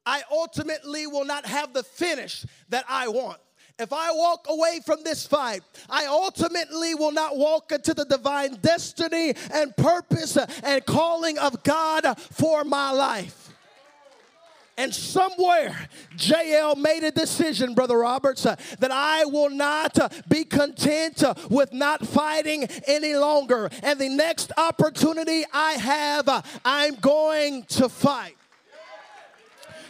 [0.05, 3.39] I ultimately will not have the finish that I want.
[3.77, 8.55] If I walk away from this fight, I ultimately will not walk into the divine
[8.55, 13.45] destiny and purpose and calling of God for my life.
[14.77, 20.43] And somewhere, Jael made a decision, Brother Roberts, uh, that I will not uh, be
[20.43, 23.69] content uh, with not fighting any longer.
[23.83, 28.35] And the next opportunity I have, I'm going to fight.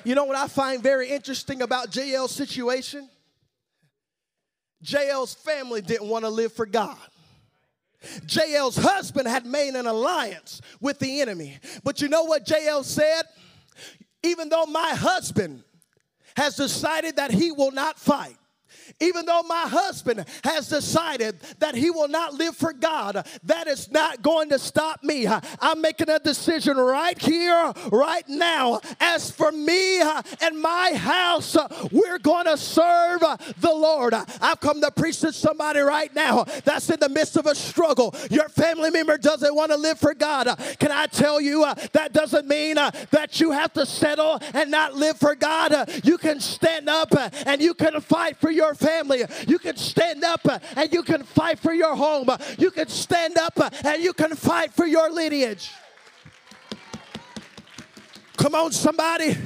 [0.03, 3.09] You know what I find very interesting about Jael's situation?
[4.85, 6.97] Jael's family didn't want to live for God.
[8.27, 11.57] Jael's husband had made an alliance with the enemy.
[11.83, 13.23] But you know what Jael said?
[14.23, 15.63] Even though my husband
[16.35, 18.37] has decided that he will not fight,
[18.99, 23.91] even though my husband has decided that he will not live for God, that is
[23.91, 25.27] not going to stop me.
[25.27, 28.81] I'm making a decision right here, right now.
[28.99, 31.57] As for me and my house,
[31.91, 34.13] we're going to serve the Lord.
[34.13, 38.13] I've come to preach to somebody right now that's in the midst of a struggle.
[38.29, 40.47] Your family member doesn't want to live for God.
[40.79, 44.69] Can I tell you uh, that doesn't mean uh, that you have to settle and
[44.69, 45.89] not live for God?
[46.03, 47.13] You can stand up
[47.45, 49.23] and you can fight for your family.
[49.47, 52.29] You can stand up uh, and you can fight for your home.
[52.57, 55.71] You can stand up uh, and you can fight for your lineage.
[58.37, 59.37] Come on, somebody.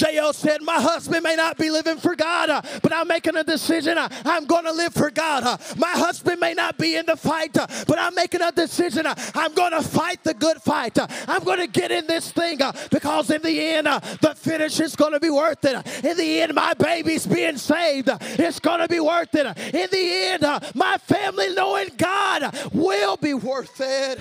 [0.00, 3.44] Jael said, My husband may not be living for God, uh, but I'm making a
[3.44, 3.98] decision.
[3.98, 5.44] Uh, I'm going to live for God.
[5.44, 9.06] Uh, my husband may not be in the fight, uh, but I'm making a decision.
[9.06, 10.98] Uh, I'm going to fight the good fight.
[10.98, 11.06] Uh.
[11.28, 12.58] I'm going to get in this thing
[12.90, 16.04] because in the end, the finish is going to be worth it.
[16.04, 18.08] In the end, my baby's being saved.
[18.20, 19.46] It's going to be worth it.
[19.74, 20.42] In the end,
[20.74, 24.20] my family knowing God will be worth it.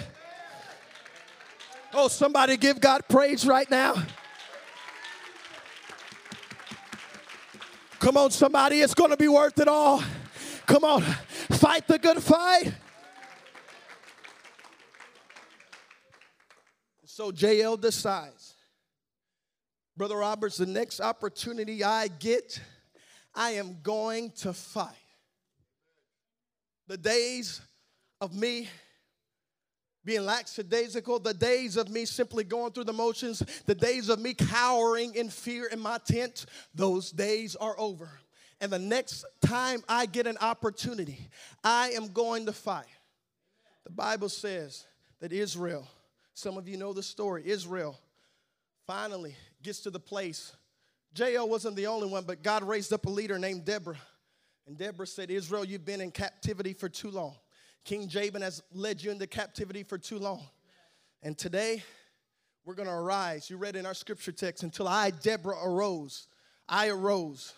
[1.93, 3.95] Oh, somebody give God praise right now.
[7.99, 10.01] Come on, somebody, it's going to be worth it all.
[10.65, 12.73] Come on, fight the good fight.
[17.05, 18.55] So Jael decides,
[19.97, 22.61] Brother Roberts, the next opportunity I get,
[23.35, 24.95] I am going to fight.
[26.87, 27.59] The days
[28.21, 28.69] of me
[30.09, 34.33] being lackadaisical, the days of me simply going through the motions, the days of me
[34.33, 38.09] cowering in fear in my tent, those days are over.
[38.59, 41.29] And the next time I get an opportunity,
[41.63, 42.87] I am going to fight.
[43.83, 44.87] The Bible says
[45.19, 45.87] that Israel,
[46.33, 47.95] some of you know the story, Israel
[48.87, 50.53] finally gets to the place.
[51.15, 54.01] Jael wasn't the only one, but God raised up a leader named Deborah.
[54.65, 57.35] And Deborah said, Israel, you've been in captivity for too long.
[57.85, 60.41] King Jabin has led you into captivity for too long.
[61.23, 61.83] And today,
[62.65, 63.49] we're going to arise.
[63.49, 66.27] You read in our scripture text, until I, Deborah, arose.
[66.67, 67.53] I arose.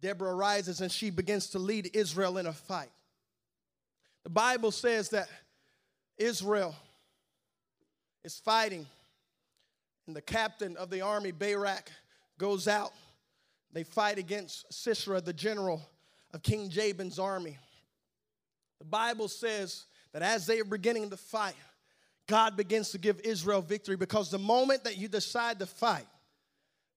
[0.00, 2.90] Deborah arises and she begins to lead Israel in a fight.
[4.24, 5.28] The Bible says that
[6.18, 6.74] Israel
[8.22, 8.86] is fighting,
[10.06, 11.90] and the captain of the army, Barak,
[12.36, 12.92] goes out.
[13.72, 15.80] They fight against Sisera, the general
[16.34, 17.56] of King Jabin's army.
[18.80, 21.54] The Bible says that as they are beginning to fight,
[22.26, 26.06] God begins to give Israel victory because the moment that you decide to fight,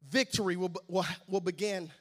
[0.10, 1.92] victory will, will, will begin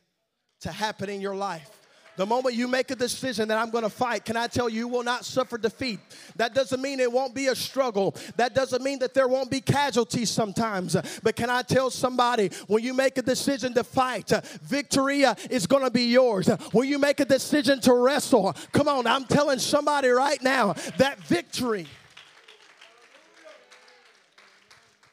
[0.61, 1.71] to happen in your life.
[2.17, 4.81] The moment you make a decision that I'm going to fight, can I tell you,
[4.81, 5.99] you will not suffer defeat.
[6.37, 8.15] That doesn't mean it won't be a struggle.
[8.37, 10.95] That doesn't mean that there won't be casualties sometimes.
[11.23, 14.31] But can I tell somebody, when you make a decision to fight,
[14.63, 16.49] victory uh, is going to be yours.
[16.73, 21.19] When you make a decision to wrestle, come on, I'm telling somebody right now that
[21.21, 21.87] victory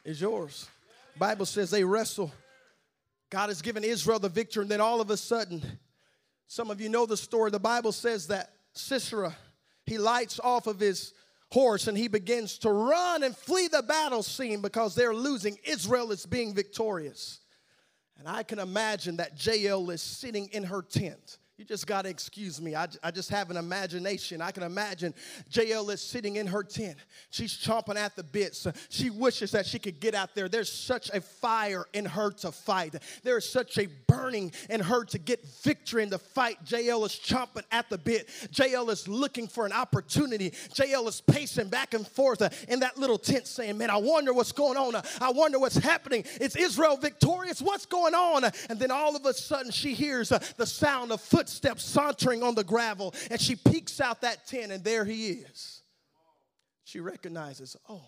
[0.04, 0.68] is yours.
[1.18, 2.32] Bible says they wrestle.
[3.30, 5.80] God has given Israel the victory, and then all of a sudden,
[6.50, 7.52] some of you know the story.
[7.52, 9.36] The Bible says that Sisera,
[9.86, 11.14] he lights off of his
[11.52, 15.60] horse and he begins to run and flee the battle scene because they're losing.
[15.64, 17.42] Israel is being victorious.
[18.18, 22.10] And I can imagine that Jael is sitting in her tent you just got to
[22.10, 22.74] excuse me.
[22.74, 24.42] I, I just have an imagination.
[24.42, 25.14] I can imagine
[25.52, 26.96] Jael is sitting in her tent.
[27.32, 28.66] She's chomping at the bits.
[28.88, 30.48] She wishes that she could get out there.
[30.48, 32.96] There's such a fire in her to fight.
[33.24, 36.60] There is such a burning in her to get victory in the fight.
[36.66, 38.30] Jael is chomping at the bit.
[38.54, 40.54] Jael is looking for an opportunity.
[40.76, 44.54] Jael is pacing back and forth in that little tent saying, Man, I wonder what's
[44.54, 44.96] going on.
[45.20, 46.24] I wonder what's happening.
[46.40, 47.62] Is Israel victorious?
[47.62, 48.46] What's going on?
[48.70, 52.54] And then all of a sudden she hears the sound of footsteps footsteps sauntering on
[52.54, 55.82] the gravel, and she peeks out that tent, and there he is.
[56.84, 58.04] She recognizes, oh,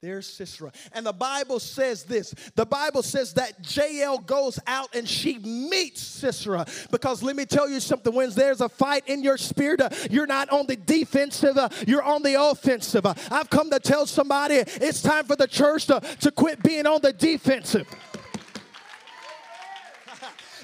[0.00, 0.72] there's Sisera.
[0.92, 6.02] And the Bible says this the Bible says that Jael goes out and she meets
[6.02, 6.66] Sisera.
[6.90, 10.26] Because let me tell you something when there's a fight in your spirit, uh, you're
[10.26, 13.06] not on the defensive, uh, you're on the offensive.
[13.06, 16.88] Uh, I've come to tell somebody it's time for the church to, to quit being
[16.88, 17.86] on the defensive.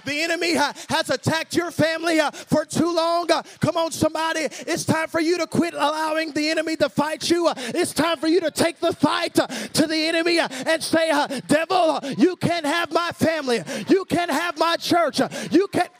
[0.08, 3.30] The enemy has attacked your family uh, for too long.
[3.30, 4.40] Uh, come on, somebody.
[4.40, 7.46] It's time for you to quit allowing the enemy to fight you.
[7.48, 10.82] Uh, it's time for you to take the fight uh, to the enemy uh, and
[10.82, 13.62] say, uh, Devil, you can't have my family.
[13.88, 15.20] You can't have my church.
[15.50, 15.90] You can't.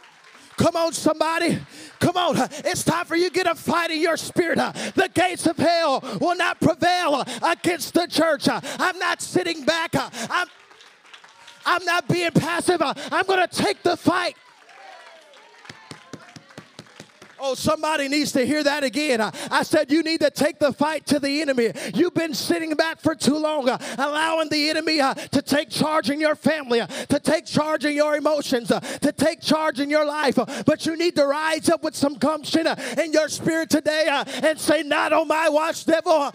[0.57, 1.59] Come on, somebody.
[2.01, 2.49] Come on.
[2.65, 4.57] It's time for you to get a fight in your spirit.
[4.57, 8.49] The gates of hell will not prevail against the church.
[8.49, 9.91] I'm not sitting back.
[9.95, 10.49] I'm
[11.69, 12.81] I'm not being passive.
[12.83, 14.37] I'm going to take the fight.
[17.41, 19.21] Oh, somebody needs to hear that again.
[19.21, 21.73] I, said, You need to take the fight to the enemy.
[21.95, 26.11] You've been sitting back for too long, uh, allowing the enemy uh, to take charge
[26.11, 30.05] in your family, uh, to take charge in your emotions, to take charge in your
[30.05, 30.37] life.
[30.67, 32.67] But you need to rise up with some gumption
[32.99, 34.07] in your spirit today
[34.43, 36.33] and say, Not on my watch, devil.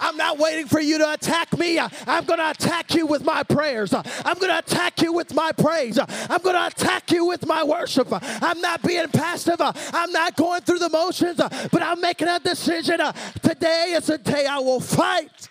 [0.00, 1.78] I'm not waiting for you to attack me.
[1.78, 3.92] I'm going to attack you with my prayers.
[3.92, 5.98] I'm going to attack you with my praise.
[5.98, 8.08] I'm going to attack you with my worship.
[8.10, 9.60] I'm not being passive.
[9.60, 13.00] I'm not going through the motions, but I'm making a decision.
[13.42, 15.48] Today is the day I will fight.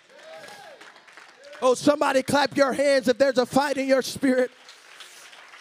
[1.62, 4.50] Oh, somebody clap your hands if there's a fight in your spirit.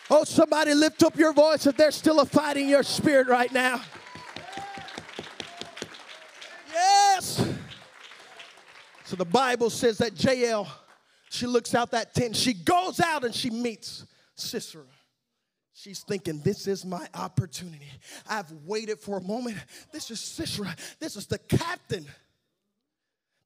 [0.09, 3.51] Oh, somebody lift up your voice if there's still a fight in your spirit right
[3.53, 3.81] now.
[6.73, 7.52] Yes.
[9.13, 10.67] So the Bible says that Jael,
[11.29, 14.87] she looks out that tent, she goes out and she meets Sisera.
[15.71, 17.85] She's thinking, This is my opportunity.
[18.27, 19.57] I've waited for a moment.
[19.91, 20.75] This is Sisera.
[20.99, 22.07] This is the captain.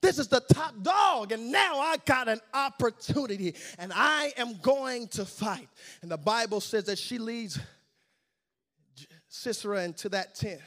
[0.01, 5.09] This is the top dog, and now I got an opportunity, and I am going
[5.09, 5.67] to fight.
[6.01, 7.59] And the Bible says that she leads
[9.27, 10.61] Sisera into that tent.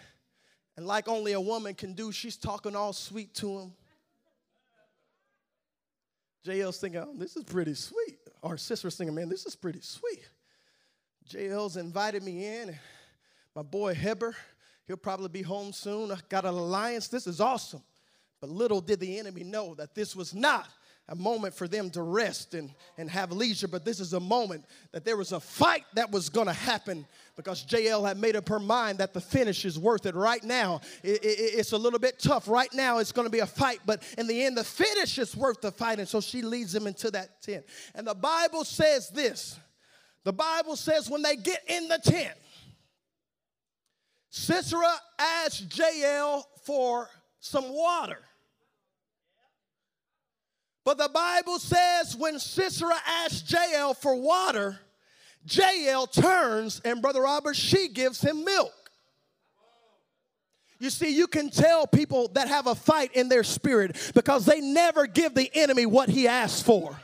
[0.76, 3.72] And like only a woman can do, she's talking all sweet to him.
[6.45, 8.18] Jael's thinking, oh, this is pretty sweet.
[8.43, 10.28] Our Sisera's thinking, man, this is pretty sweet.
[11.28, 12.78] Jael's invited me in.
[13.55, 14.34] My boy Heber,
[14.86, 16.11] he'll probably be home soon.
[16.11, 17.09] I got an alliance.
[17.09, 17.82] This is awesome.
[18.41, 20.68] But little did the enemy know that this was not
[21.11, 24.64] a moment for them to rest and, and have leisure, but this is a moment
[24.92, 27.04] that there was a fight that was going to happen
[27.36, 30.14] because Jael had made up her mind that the finish is worth it.
[30.14, 32.46] Right now, it, it, it's a little bit tough.
[32.46, 35.36] Right now, it's going to be a fight, but in the end, the finish is
[35.36, 35.98] worth the fight.
[35.98, 37.64] And so she leads them into that tent.
[37.96, 39.58] And the Bible says this
[40.22, 42.34] the Bible says when they get in the tent,
[44.28, 47.08] Sisera asked Jael for
[47.40, 48.18] some water.
[50.91, 54.80] But the Bible says when Sisera asked Jael for water,
[55.49, 58.72] Jael turns and Brother Robert, she gives him milk.
[60.80, 64.61] You see, you can tell people that have a fight in their spirit because they
[64.61, 66.99] never give the enemy what he asks for.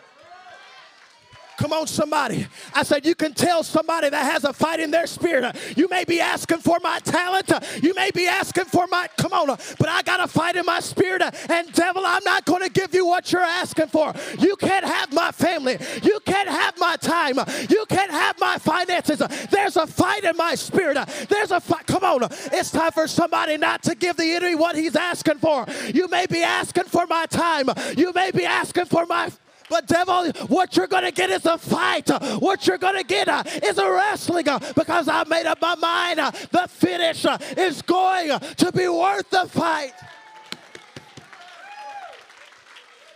[1.59, 2.47] Come on, somebody.
[2.75, 5.57] I said, you can tell somebody that has a fight in their spirit.
[5.77, 7.51] You may be asking for my talent.
[7.83, 10.81] You may be asking for my, come on, but I got a fight in my
[10.81, 11.23] spirit.
[11.51, 14.13] And devil, I'm not going to give you what you're asking for.
[14.39, 15.79] You can't have my family.
[16.03, 17.37] You can't have my time.
[17.69, 19.23] You can't have my finances.
[19.51, 20.99] There's a fight in my spirit.
[21.29, 21.87] There's a fight.
[21.87, 22.29] Come on.
[22.53, 25.67] It's time for somebody not to give the enemy what he's asking for.
[25.93, 27.69] You may be asking for my time.
[27.97, 29.31] You may be asking for my
[29.69, 32.09] but, devil, what you're going to get is a fight.
[32.41, 35.75] What you're going to get uh, is a wrestling uh, because I made up my
[35.75, 36.21] mind.
[36.21, 39.93] Uh, the finish is going to be worth the fight.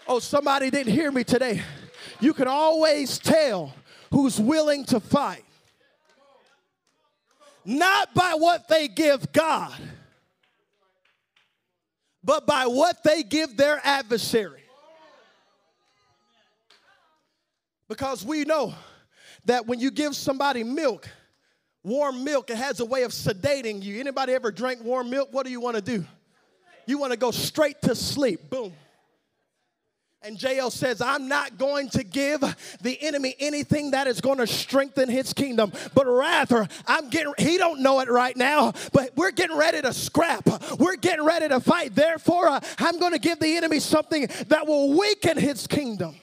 [0.09, 1.63] Oh, somebody didn't hear me today.
[2.19, 3.73] You can always tell
[4.11, 5.45] who's willing to fight,
[7.65, 9.73] not by what they give God,
[12.25, 14.60] but by what they give their adversary.
[17.91, 18.73] Because we know
[19.47, 21.09] that when you give somebody milk,
[21.83, 23.99] warm milk, it has a way of sedating you.
[23.99, 25.31] Anybody ever drank warm milk?
[25.33, 26.07] What do you want to do?
[26.87, 28.49] You want to go straight to sleep.
[28.49, 28.73] Boom.
[30.23, 32.43] And Jael says, I'm not going to give
[32.81, 37.59] the enemy anything that is going to strengthen his kingdom, but rather I'm getting, he
[37.59, 40.49] don't know it right now, but we're getting ready to scrap.
[40.79, 41.97] We're getting ready to fight.
[41.97, 46.15] Therefore, uh, I'm going to give the enemy something that will weaken his kingdom.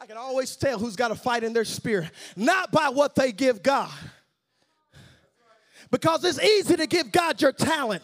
[0.00, 3.32] I can always tell who's got a fight in their spirit, not by what they
[3.32, 3.92] give God.
[5.90, 8.02] Because it's easy to give God your talent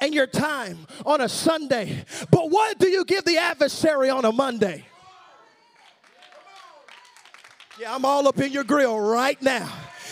[0.00, 4.32] and your time on a Sunday, but what do you give the adversary on a
[4.32, 4.86] Monday?
[7.78, 9.70] Yeah, I'm all up in your grill right now.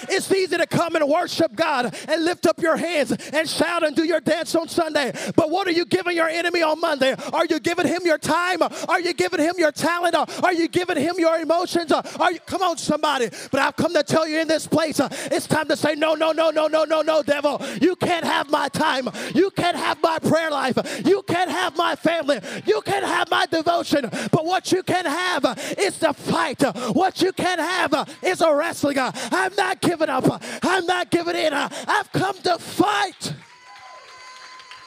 [0.09, 3.94] It's easy to come and worship God and lift up your hands and shout and
[3.94, 5.12] do your dance on Sunday.
[5.36, 7.14] But what are you giving your enemy on Monday?
[7.32, 8.62] Are you giving him your time?
[8.62, 10.14] Are you giving him your talent?
[10.14, 11.92] Are you giving him your emotions?
[11.92, 13.30] Are you come on somebody?
[13.50, 16.32] But I've come to tell you in this place, it's time to say no, no,
[16.32, 17.61] no, no, no, no, no, devil.
[17.80, 19.09] You can't have my time.
[19.34, 20.78] You can't have my prayer life.
[21.05, 22.40] You can't have my family.
[22.66, 24.09] You can't have my devotion.
[24.30, 26.62] But what you can have is the fight.
[26.94, 28.98] What you can have is a wrestling.
[28.98, 30.42] I'm not giving up.
[30.62, 31.53] I'm not giving in.
[31.53, 33.32] I've come to fight.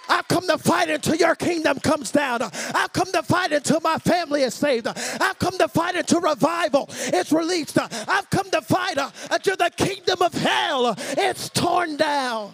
[0.10, 2.41] I've come to fight until your kingdom comes down.
[2.41, 4.88] I've come to fight until my family is saved.
[4.88, 7.78] I've come to fight until revival is released.
[7.80, 8.97] I've come to fight
[9.32, 12.53] until the kingdom of hell is torn down.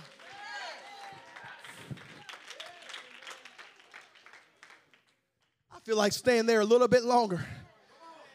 [5.72, 7.46] I feel like staying there a little bit longer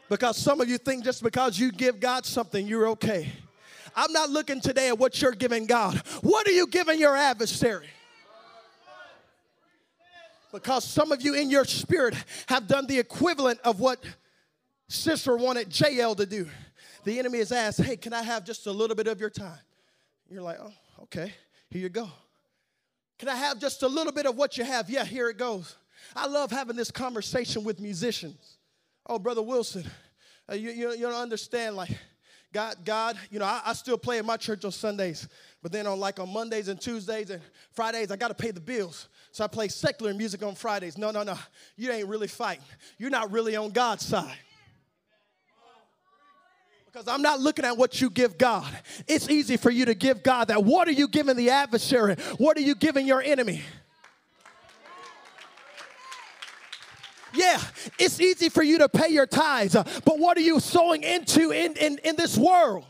[0.09, 3.33] because some of you think just because you give God something, you're okay.
[3.99, 5.97] I'm not looking today at what you're giving God.
[6.21, 7.89] What are you giving your adversary?
[10.53, 12.15] Because some of you in your spirit
[12.47, 13.99] have done the equivalent of what
[14.87, 16.47] Sisera wanted Jael to do.
[17.03, 19.59] The enemy has asked, Hey, can I have just a little bit of your time?
[20.31, 20.73] You're like, Oh,
[21.03, 21.35] okay,
[21.69, 22.09] here you go.
[23.19, 24.89] Can I have just a little bit of what you have?
[24.89, 25.75] Yeah, here it goes.
[26.15, 28.59] I love having this conversation with musicians.
[29.07, 29.85] Oh, Brother Wilson,
[30.49, 31.91] uh, you, you, you don't understand, like,
[32.53, 35.29] God, God, you know, I, I, still play in my church on Sundays,
[35.63, 37.43] but then on like on Mondays and Tuesdays and
[37.73, 39.09] Fridays, I got to pay the bills.
[39.33, 40.97] So I play secular music on Fridays.
[40.97, 41.37] No, no, no.
[41.77, 42.65] You ain't really fighting.
[42.97, 44.37] You're not really on God's side.
[46.87, 48.67] Because I'm not looking at what you give God.
[49.07, 50.65] It's easy for you to give God that.
[50.65, 52.17] What are you giving the adversary?
[52.39, 53.63] What are you giving your enemy?
[57.33, 57.61] Yeah,
[57.99, 61.51] it's easy for you to pay your tithes, uh, but what are you sowing into
[61.51, 62.85] in, in, in this world?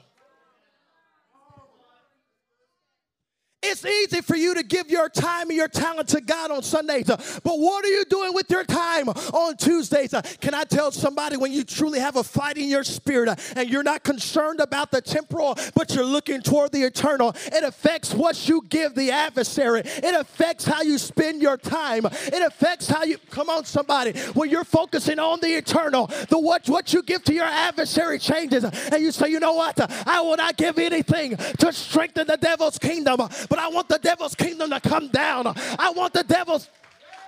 [3.71, 7.11] It's easy for you to give your time and your talent to God on Sundays,
[7.11, 10.15] uh, but what are you doing with your time on Tuesdays?
[10.15, 13.37] Uh, can I tell somebody when you truly have a fight in your spirit uh,
[13.57, 18.15] and you're not concerned about the temporal, but you're looking toward the eternal, it affects
[18.15, 19.83] what you give the adversary.
[19.85, 22.07] It affects how you spend your time.
[22.07, 26.67] It affects how you, come on, somebody, when you're focusing on the eternal, the what,
[26.71, 28.65] what you give to your adversary changes.
[28.65, 29.79] And you say, you know what?
[30.09, 34.35] I will not give anything to strengthen the devil's kingdom, but I want the devil's
[34.35, 35.47] kingdom to come down.
[35.79, 36.69] I want the devil's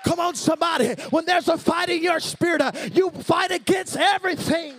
[0.03, 0.95] Come on, somebody.
[1.11, 2.63] When there's a fight in your spirit,
[2.95, 4.75] you fight against everything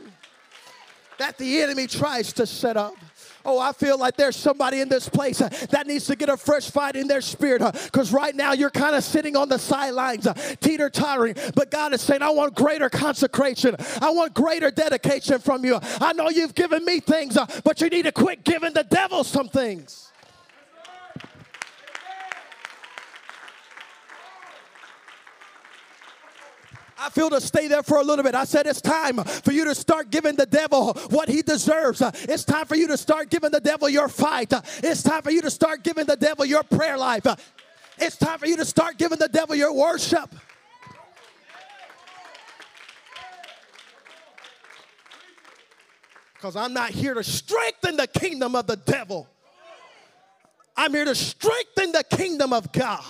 [1.19, 2.95] that the enemy tries to set up.
[3.43, 6.37] Oh, I feel like there's somebody in this place uh, that needs to get a
[6.37, 9.57] fresh fight in their spirit because uh, right now you're kind of sitting on the
[9.57, 11.35] sidelines, uh, teeter tottering.
[11.55, 15.79] But God is saying, I want greater consecration, I want greater dedication from you.
[15.99, 19.23] I know you've given me things, uh, but you need to quit giving the devil
[19.23, 20.10] some things.
[27.03, 28.35] I feel to stay there for a little bit.
[28.35, 31.99] I said it's time for you to start giving the devil what he deserves.
[32.01, 34.53] It's time for you to start giving the devil your fight.
[34.83, 37.25] It's time for you to start giving the devil your prayer life.
[37.97, 40.29] It's time for you to start giving the devil your worship.
[46.35, 49.27] Because I'm not here to strengthen the kingdom of the devil.
[50.77, 53.03] I'm here to strengthen the kingdom of God.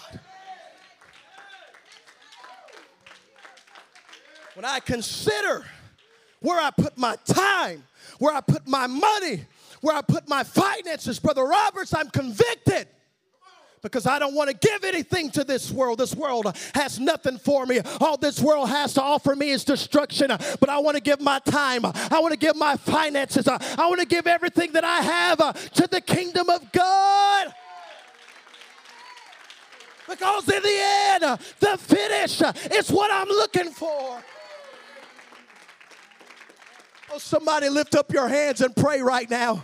[4.62, 5.66] When I consider
[6.39, 7.84] where I put my time,
[8.20, 9.43] where I put my money,
[9.82, 12.88] where I put my finances, Brother Roberts, I'm convicted
[13.82, 15.97] because I don't want to give anything to this world.
[15.97, 17.80] This world has nothing for me.
[17.99, 20.28] All this world has to offer me is destruction.
[20.28, 21.84] But I want to give my time.
[21.84, 23.47] I want to give my finances.
[23.47, 27.51] I want to give everything that I have to the kingdom of God.
[30.07, 34.22] Because in the end, the finish is what I'm looking for.
[37.14, 39.64] Oh, somebody lift up your hands and pray right now.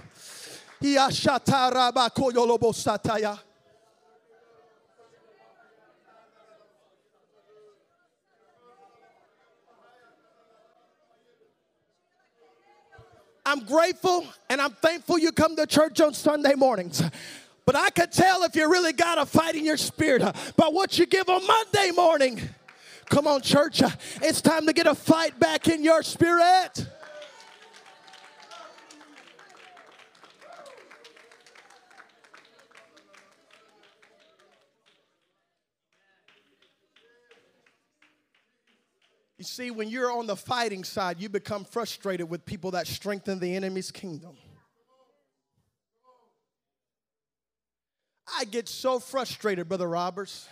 [13.45, 17.01] I'm grateful and I'm thankful you come to church on Sunday mornings.
[17.65, 20.21] But I could tell if you really got a fight in your spirit
[20.57, 22.41] by what you give on Monday morning.
[23.05, 23.81] Come on, church.
[24.21, 26.85] It's time to get a fight back in your spirit.
[39.37, 43.39] You see, when you're on the fighting side, you become frustrated with people that strengthen
[43.39, 44.35] the enemy's kingdom.
[48.35, 50.47] I get so frustrated, Brother Roberts,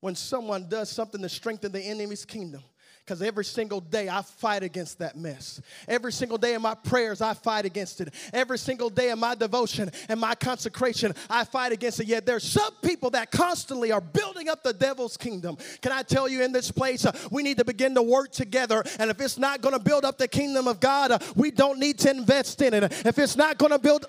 [0.00, 2.62] when someone does something to strengthen the enemy's kingdom.
[3.04, 5.60] Because every single day I fight against that mess.
[5.88, 8.14] Every single day in my prayers, I fight against it.
[8.32, 12.06] Every single day in my devotion and my consecration, I fight against it.
[12.06, 15.56] Yet there's some people that constantly are building up the devil's kingdom.
[15.80, 18.84] Can I tell you in this place, uh, we need to begin to work together.
[19.00, 21.80] And if it's not going to build up the kingdom of God, uh, we don't
[21.80, 22.84] need to invest in it.
[23.04, 24.06] If it's not going to build,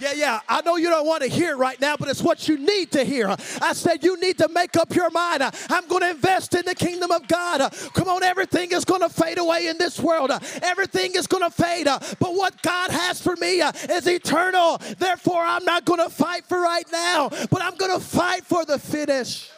[0.00, 0.40] yeah, yeah.
[0.48, 2.92] I know you don't want to hear it right now, but it's what you need
[2.92, 3.28] to hear.
[3.60, 5.42] I said you need to make up your mind.
[5.68, 7.72] I'm going to invest in the kingdom of God.
[7.94, 10.30] Come on, everything is going to fade away in this world.
[10.62, 11.86] Everything is going to fade.
[11.86, 14.78] But what God has for me is eternal.
[14.98, 18.64] Therefore, I'm not going to fight for right now, but I'm going to fight for
[18.64, 19.50] the finish.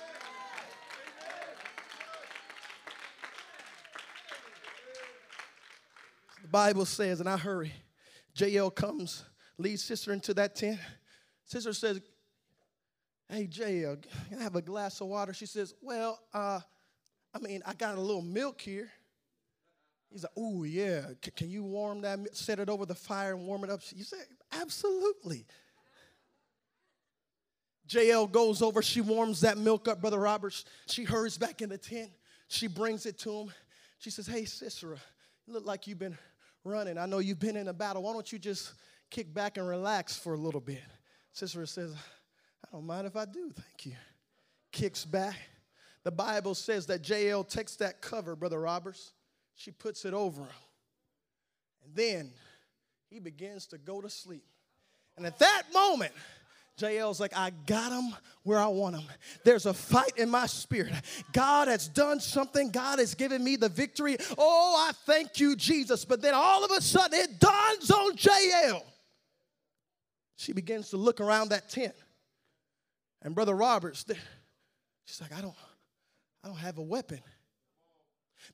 [6.43, 7.73] The Bible says, and I hurry,
[8.35, 9.25] Jael comes
[9.59, 10.79] lead Sisera into that tent.
[11.45, 12.01] Sisera says,
[13.29, 13.87] Hey, Jay,
[14.29, 15.33] can I have a glass of water?
[15.33, 16.61] She says, Well, uh,
[17.35, 18.91] I mean, I got a little milk here.
[20.11, 21.03] He's like, Oh, yeah.
[21.25, 23.81] C- can you warm that, set it over the fire and warm it up?
[23.95, 24.19] You say,
[24.61, 25.47] Absolutely.
[27.89, 30.65] Jael goes over, she warms that milk up, Brother Roberts.
[30.87, 32.11] She hurries back in the tent.
[32.49, 33.53] She brings it to him.
[33.99, 34.99] She says, Hey, Sisera,
[35.47, 36.19] you look like you've been
[36.65, 36.99] running.
[36.99, 38.03] I know you've been in a battle.
[38.03, 38.73] Why don't you just
[39.13, 40.83] kick back and relax for a little bit.
[41.33, 41.95] Sisera says,
[42.65, 43.93] I don't mind if I do, thank you.
[44.73, 45.37] Kicks back.
[46.03, 49.13] The Bible says that Jael takes that cover, Brother Roberts,
[49.55, 50.49] she puts it over him.
[51.85, 52.31] And then
[53.11, 54.45] he begins to go to sleep.
[55.19, 56.13] And at that moment,
[56.79, 59.05] Jael's like, I got him where I want him.
[59.45, 60.95] There's a fight in my spirit.
[61.33, 62.71] God has done something.
[62.71, 64.17] God has given me the victory.
[64.39, 66.07] Oh, I thank you, Jesus.
[66.07, 68.83] But then all of a sudden, it dawns on Jael
[70.37, 71.95] she begins to look around that tent
[73.23, 74.05] And Brother Roberts,
[75.05, 75.55] she's like, I don't,
[76.43, 77.21] I don't have a weapon.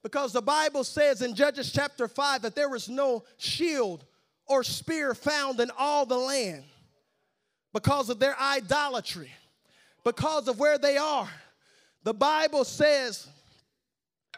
[0.03, 4.05] Because the Bible says in Judges chapter 5 that there was no shield
[4.47, 6.65] or spear found in all the land
[7.73, 9.31] because of their idolatry,
[10.05, 11.29] because of where they are.
[12.05, 13.27] The Bible says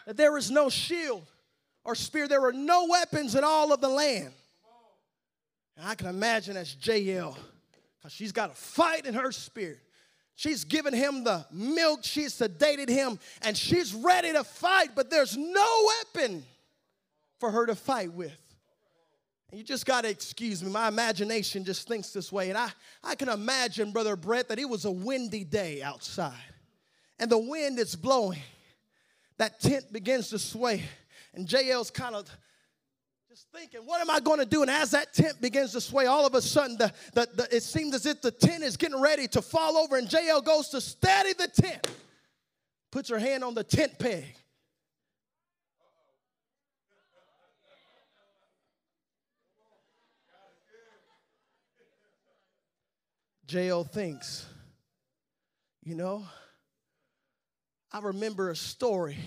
[0.07, 1.27] that there is no shield
[1.85, 4.33] or spear, there were no weapons in all of the land.
[5.81, 7.39] And I can imagine that's Jael,
[7.97, 9.79] because she's got a fight in her spirit.
[10.35, 15.39] She's given him the milk, she's sedated him, and she's ready to fight, but there's
[15.39, 16.45] no weapon
[17.39, 18.39] for her to fight with.
[19.51, 20.71] And you just got to excuse me.
[20.71, 22.51] My imagination just thinks this way.
[22.51, 22.69] And I,
[23.03, 26.35] I can imagine, Brother Brett, that it was a windy day outside.
[27.19, 28.43] And the wind is blowing.
[29.39, 30.85] That tent begins to sway.
[31.33, 32.31] And Jael's kind of
[33.53, 34.63] thinking, what am I going to do?
[34.63, 37.63] And as that tent begins to sway, all of a sudden, the, the, the, it
[37.63, 39.97] seems as if the tent is getting ready to fall over.
[39.97, 41.87] And Jael goes to steady the tent,
[42.91, 44.25] puts her hand on the tent peg.
[53.49, 54.47] Jael thinks,
[55.83, 56.25] you know,
[57.93, 59.19] I remember a story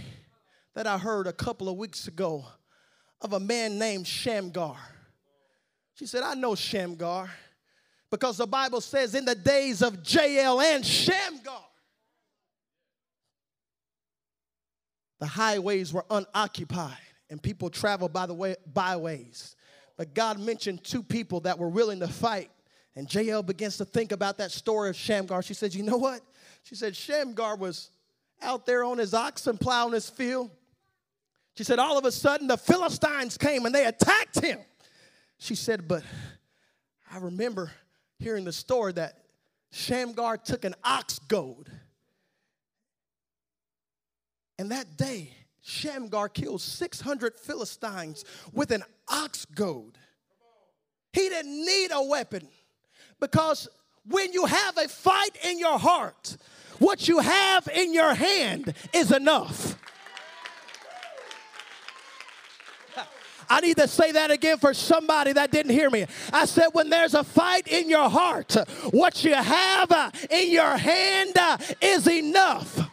[0.75, 2.45] that I heard a couple of weeks ago
[3.23, 4.77] of a man named Shamgar.
[5.95, 7.31] She said, I know Shamgar
[8.11, 11.63] because the Bible says in the days of Jael and Shamgar,
[15.19, 16.97] the highways were unoccupied
[17.29, 19.55] and people traveled by the way, byways.
[19.97, 22.49] But God mentioned two people that were willing to fight
[22.95, 25.41] and Jael begins to think about that story of Shamgar.
[25.41, 26.21] She said, You know what?
[26.63, 27.89] She said, Shamgar was
[28.41, 30.51] out there on his oxen plowing his field.
[31.55, 34.59] She said, All of a sudden, the Philistines came and they attacked him.
[35.37, 36.03] She said, But
[37.11, 37.71] I remember
[38.19, 39.23] hearing the story that
[39.71, 41.69] Shamgar took an ox goad.
[44.57, 45.31] And that day,
[45.61, 49.97] Shamgar killed 600 Philistines with an ox goad.
[51.11, 52.47] He didn't need a weapon.
[53.19, 53.67] Because
[54.07, 56.37] when you have a fight in your heart,
[56.79, 59.77] what you have in your hand is enough.
[63.53, 66.07] I need to say that again for somebody that didn't hear me.
[66.31, 68.55] I said, when there's a fight in your heart,
[68.89, 72.89] what you have uh, in your hand uh, is enough.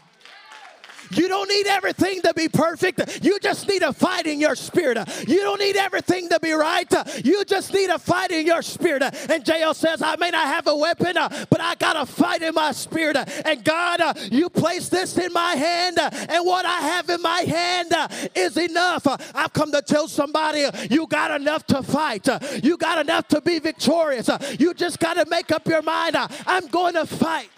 [1.10, 3.24] You don't need everything to be perfect.
[3.24, 4.98] You just need a fight in your spirit.
[5.26, 6.90] You don't need everything to be right.
[7.24, 9.02] You just need a fight in your spirit.
[9.30, 12.54] And Jael says, I may not have a weapon, but I got a fight in
[12.54, 13.16] my spirit.
[13.44, 14.00] And God,
[14.32, 17.94] you place this in my hand, and what I have in my hand
[18.34, 19.06] is enough.
[19.34, 22.28] I've come to tell somebody you got enough to fight.
[22.62, 24.30] You got enough to be victorious.
[24.58, 26.16] You just got to make up your mind.
[26.46, 27.50] I'm going to fight.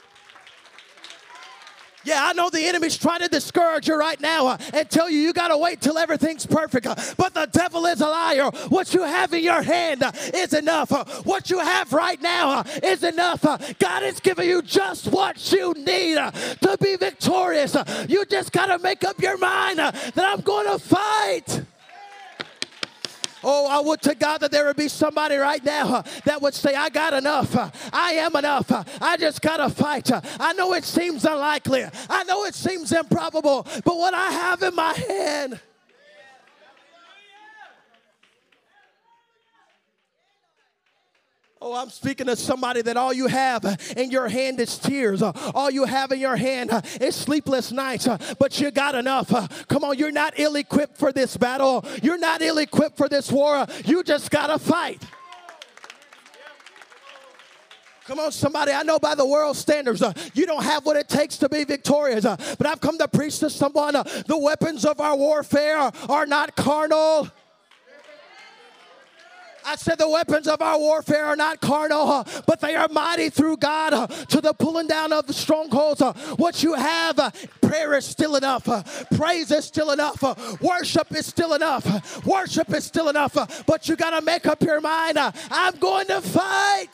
[2.05, 5.19] Yeah, I know the enemy's trying to discourage you right now uh, and tell you
[5.19, 6.87] you got to wait till everything's perfect.
[6.87, 8.51] Uh, but the devil is a liar.
[8.69, 10.93] What you have in your hand uh, is enough.
[10.93, 13.45] Uh, what you have right now uh, is enough.
[13.45, 17.77] Uh, God is giving you just what you need to be victorious.
[18.09, 21.63] you just got to make up your mind that I'm going to fight.
[23.45, 26.75] Oh, I would to God that there would be somebody right now that would say,
[26.75, 27.57] I got enough.
[27.93, 28.71] I am enough.
[29.01, 30.11] I just got to fight.
[30.41, 31.85] I know it seems unlikely.
[32.09, 35.61] I know it seems improbable, but what I have in my hand.
[41.65, 43.65] Oh, I'm speaking to somebody that all you have
[43.97, 45.23] in your hand is tears.
[45.23, 48.09] All you have in your hand is sleepless nights,
[48.41, 49.29] but you got enough.
[49.69, 51.85] Come on, you're not ill equipped for this battle.
[52.03, 53.65] You're not ill equipped for this war.
[53.85, 55.05] You just got to fight.
[58.07, 58.73] Come on, somebody.
[58.73, 61.63] I know by the world standards, uh, you don't have what it takes to be
[61.63, 62.25] victorious.
[62.25, 66.27] Uh, but I've come to preach to someone uh, the weapons of our warfare are
[66.27, 67.31] not carnal
[69.65, 73.59] I said the weapons of our warfare are not carnal, but they are mighty through
[73.59, 76.01] God to the pulling down of the strongholds.
[76.37, 78.65] What you have, uh, prayer is still enough.
[79.17, 80.23] Praise is still enough.
[80.61, 82.25] Worship is still enough.
[82.27, 83.65] Worship is still enough.
[83.67, 85.19] But you got to make up your mind.
[85.19, 86.89] I'm going to fight.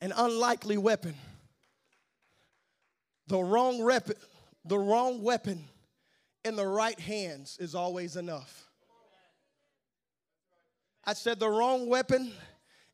[0.00, 1.14] An unlikely weapon.
[3.26, 4.10] The wrong, rep-
[4.64, 5.64] the wrong weapon
[6.44, 8.68] in the right hands is always enough.
[11.04, 12.32] I said the wrong weapon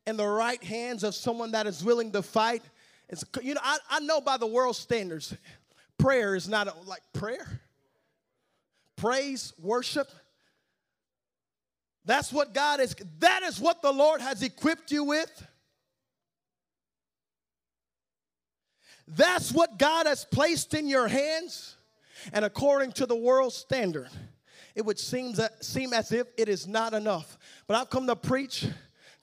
[0.07, 2.61] in the right hands of someone that is willing to fight
[3.09, 5.35] It's, you know, I, I know by the world standards,
[5.97, 7.61] prayer is not a, like prayer,
[8.95, 10.09] praise, worship.
[12.05, 15.47] That's what God is, that is what the Lord has equipped you with.
[19.07, 21.75] That's what God has placed in your hands.
[22.33, 24.09] And according to the world standard,
[24.73, 27.37] it would seem, that, seem as if it is not enough.
[27.67, 28.65] But I've come to preach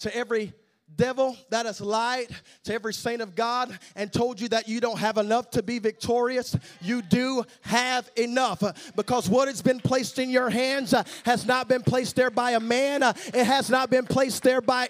[0.01, 0.53] to every
[0.97, 2.29] devil that has lied
[2.65, 5.79] to every saint of God and told you that you don't have enough to be
[5.79, 8.63] victorious, you do have enough
[8.95, 12.53] because what has been placed in your hands uh, has not been placed there by
[12.53, 14.89] a man, uh, it has not been placed there by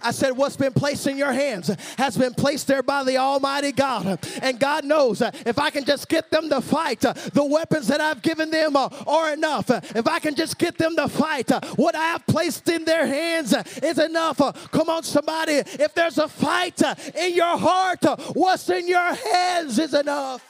[0.00, 3.72] I said, What's been placed in your hands has been placed there by the Almighty
[3.72, 4.18] God.
[4.42, 8.22] And God knows if I can just get them to fight, the weapons that I've
[8.22, 9.70] given them are enough.
[9.70, 13.54] If I can just get them to fight, what I have placed in their hands
[13.82, 14.38] is enough.
[14.70, 15.54] Come on, somebody.
[15.54, 16.80] If there's a fight
[17.14, 20.48] in your heart, what's in your hands is enough.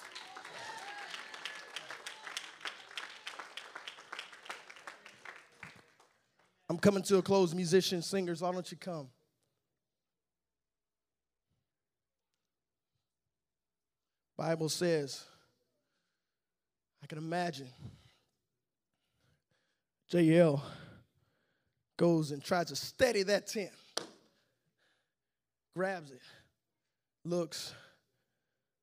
[6.73, 8.41] I'm coming to a close, musicians, singers.
[8.41, 9.09] Why don't you come?
[14.43, 15.25] Bible says,
[17.01, 17.69] I can imagine
[20.11, 20.61] Jael
[21.97, 23.71] goes and tries to steady that tent,
[25.77, 26.21] grabs it,
[27.25, 27.73] looks,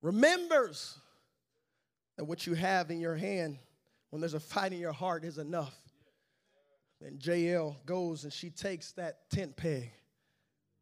[0.02, 0.98] remembers
[2.16, 3.58] that what you have in your hand
[4.12, 5.76] when there's a fight in your heart is enough.
[7.02, 9.92] Then Jael goes and she takes that tent peg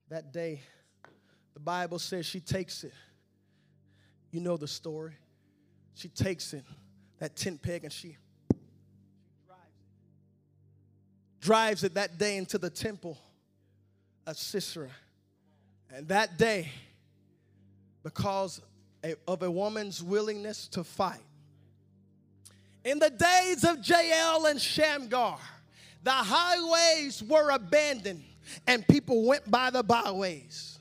[0.09, 0.61] that day.
[1.55, 2.93] The Bible says she takes it
[4.37, 5.13] you know the story.
[5.95, 6.63] She takes it,
[7.17, 8.17] that tent peg, and she
[11.41, 13.17] drives it that day into the temple
[14.27, 14.91] of Sisera.
[15.91, 16.69] And that day,
[18.03, 18.61] because
[19.27, 21.23] of a woman's willingness to fight,
[22.83, 25.39] in the days of Jael and Shamgar,
[26.03, 28.23] the highways were abandoned
[28.67, 30.77] and people went by the byways.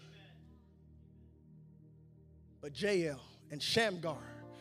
[2.60, 4.18] But Jael and Shamgar,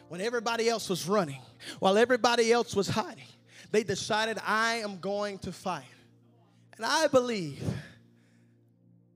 [0.08, 1.42] when everybody else was running,
[1.80, 3.28] while everybody else was hiding,
[3.72, 5.84] they decided, I am going to fight.
[6.78, 7.64] And I believe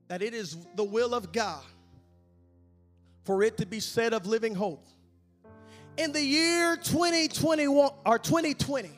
[0.08, 1.62] that it is the will of God
[3.24, 4.84] for it to be said of living hope.
[5.96, 8.90] In the year 2021 or 2020,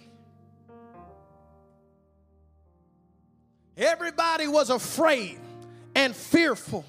[3.77, 5.39] everybody was afraid
[5.95, 6.85] and fearful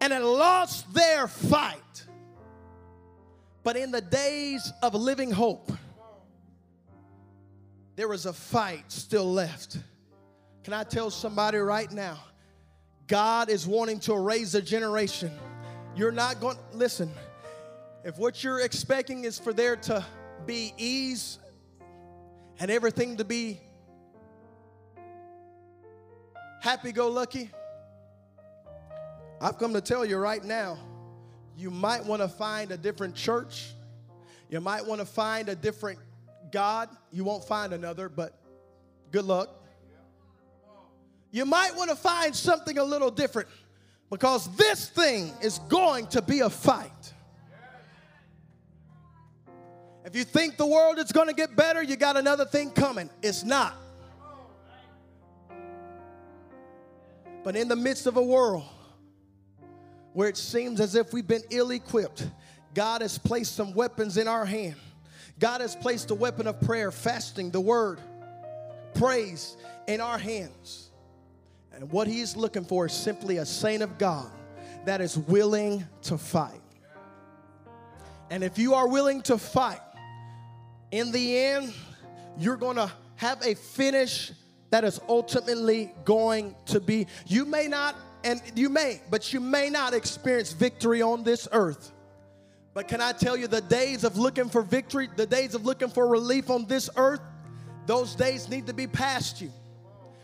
[0.00, 2.06] and had lost their fight.
[3.62, 5.70] But in the days of living hope,
[7.96, 9.78] there is a fight still left.
[10.62, 12.18] Can I tell somebody right now?
[13.08, 15.32] God is wanting to raise a generation.
[15.96, 17.10] You're not going, listen,
[18.04, 20.04] if what you're expecting is for there to
[20.46, 21.38] be ease
[22.60, 23.60] and everything to be
[26.60, 27.50] happy go lucky,
[29.40, 30.78] I've come to tell you right now
[31.58, 33.72] you might want to find a different church.
[34.48, 35.98] You might want to find a different
[36.52, 36.88] God.
[37.12, 38.38] You won't find another, but
[39.10, 39.50] good luck.
[41.32, 43.48] You might want to find something a little different
[44.08, 47.12] because this thing is going to be a fight.
[50.04, 53.10] If you think the world is going to get better, you got another thing coming.
[53.20, 53.74] It's not.
[57.42, 58.64] But in the midst of a world
[60.18, 62.28] where it seems as if we've been ill equipped,
[62.74, 64.74] God has placed some weapons in our hand.
[65.38, 68.00] God has placed a weapon of prayer, fasting, the word,
[68.94, 69.56] praise
[69.86, 70.90] in our hands.
[71.72, 74.28] And what He is looking for is simply a saint of God
[74.86, 76.62] that is willing to fight.
[78.28, 79.78] And if you are willing to fight,
[80.90, 81.72] in the end,
[82.36, 84.32] you're going to have a finish
[84.70, 87.06] that is ultimately going to be.
[87.28, 87.94] You may not
[88.28, 91.92] and you may, but you may not experience victory on this earth.
[92.74, 95.88] But can I tell you, the days of looking for victory, the days of looking
[95.88, 97.22] for relief on this earth,
[97.86, 99.50] those days need to be past you.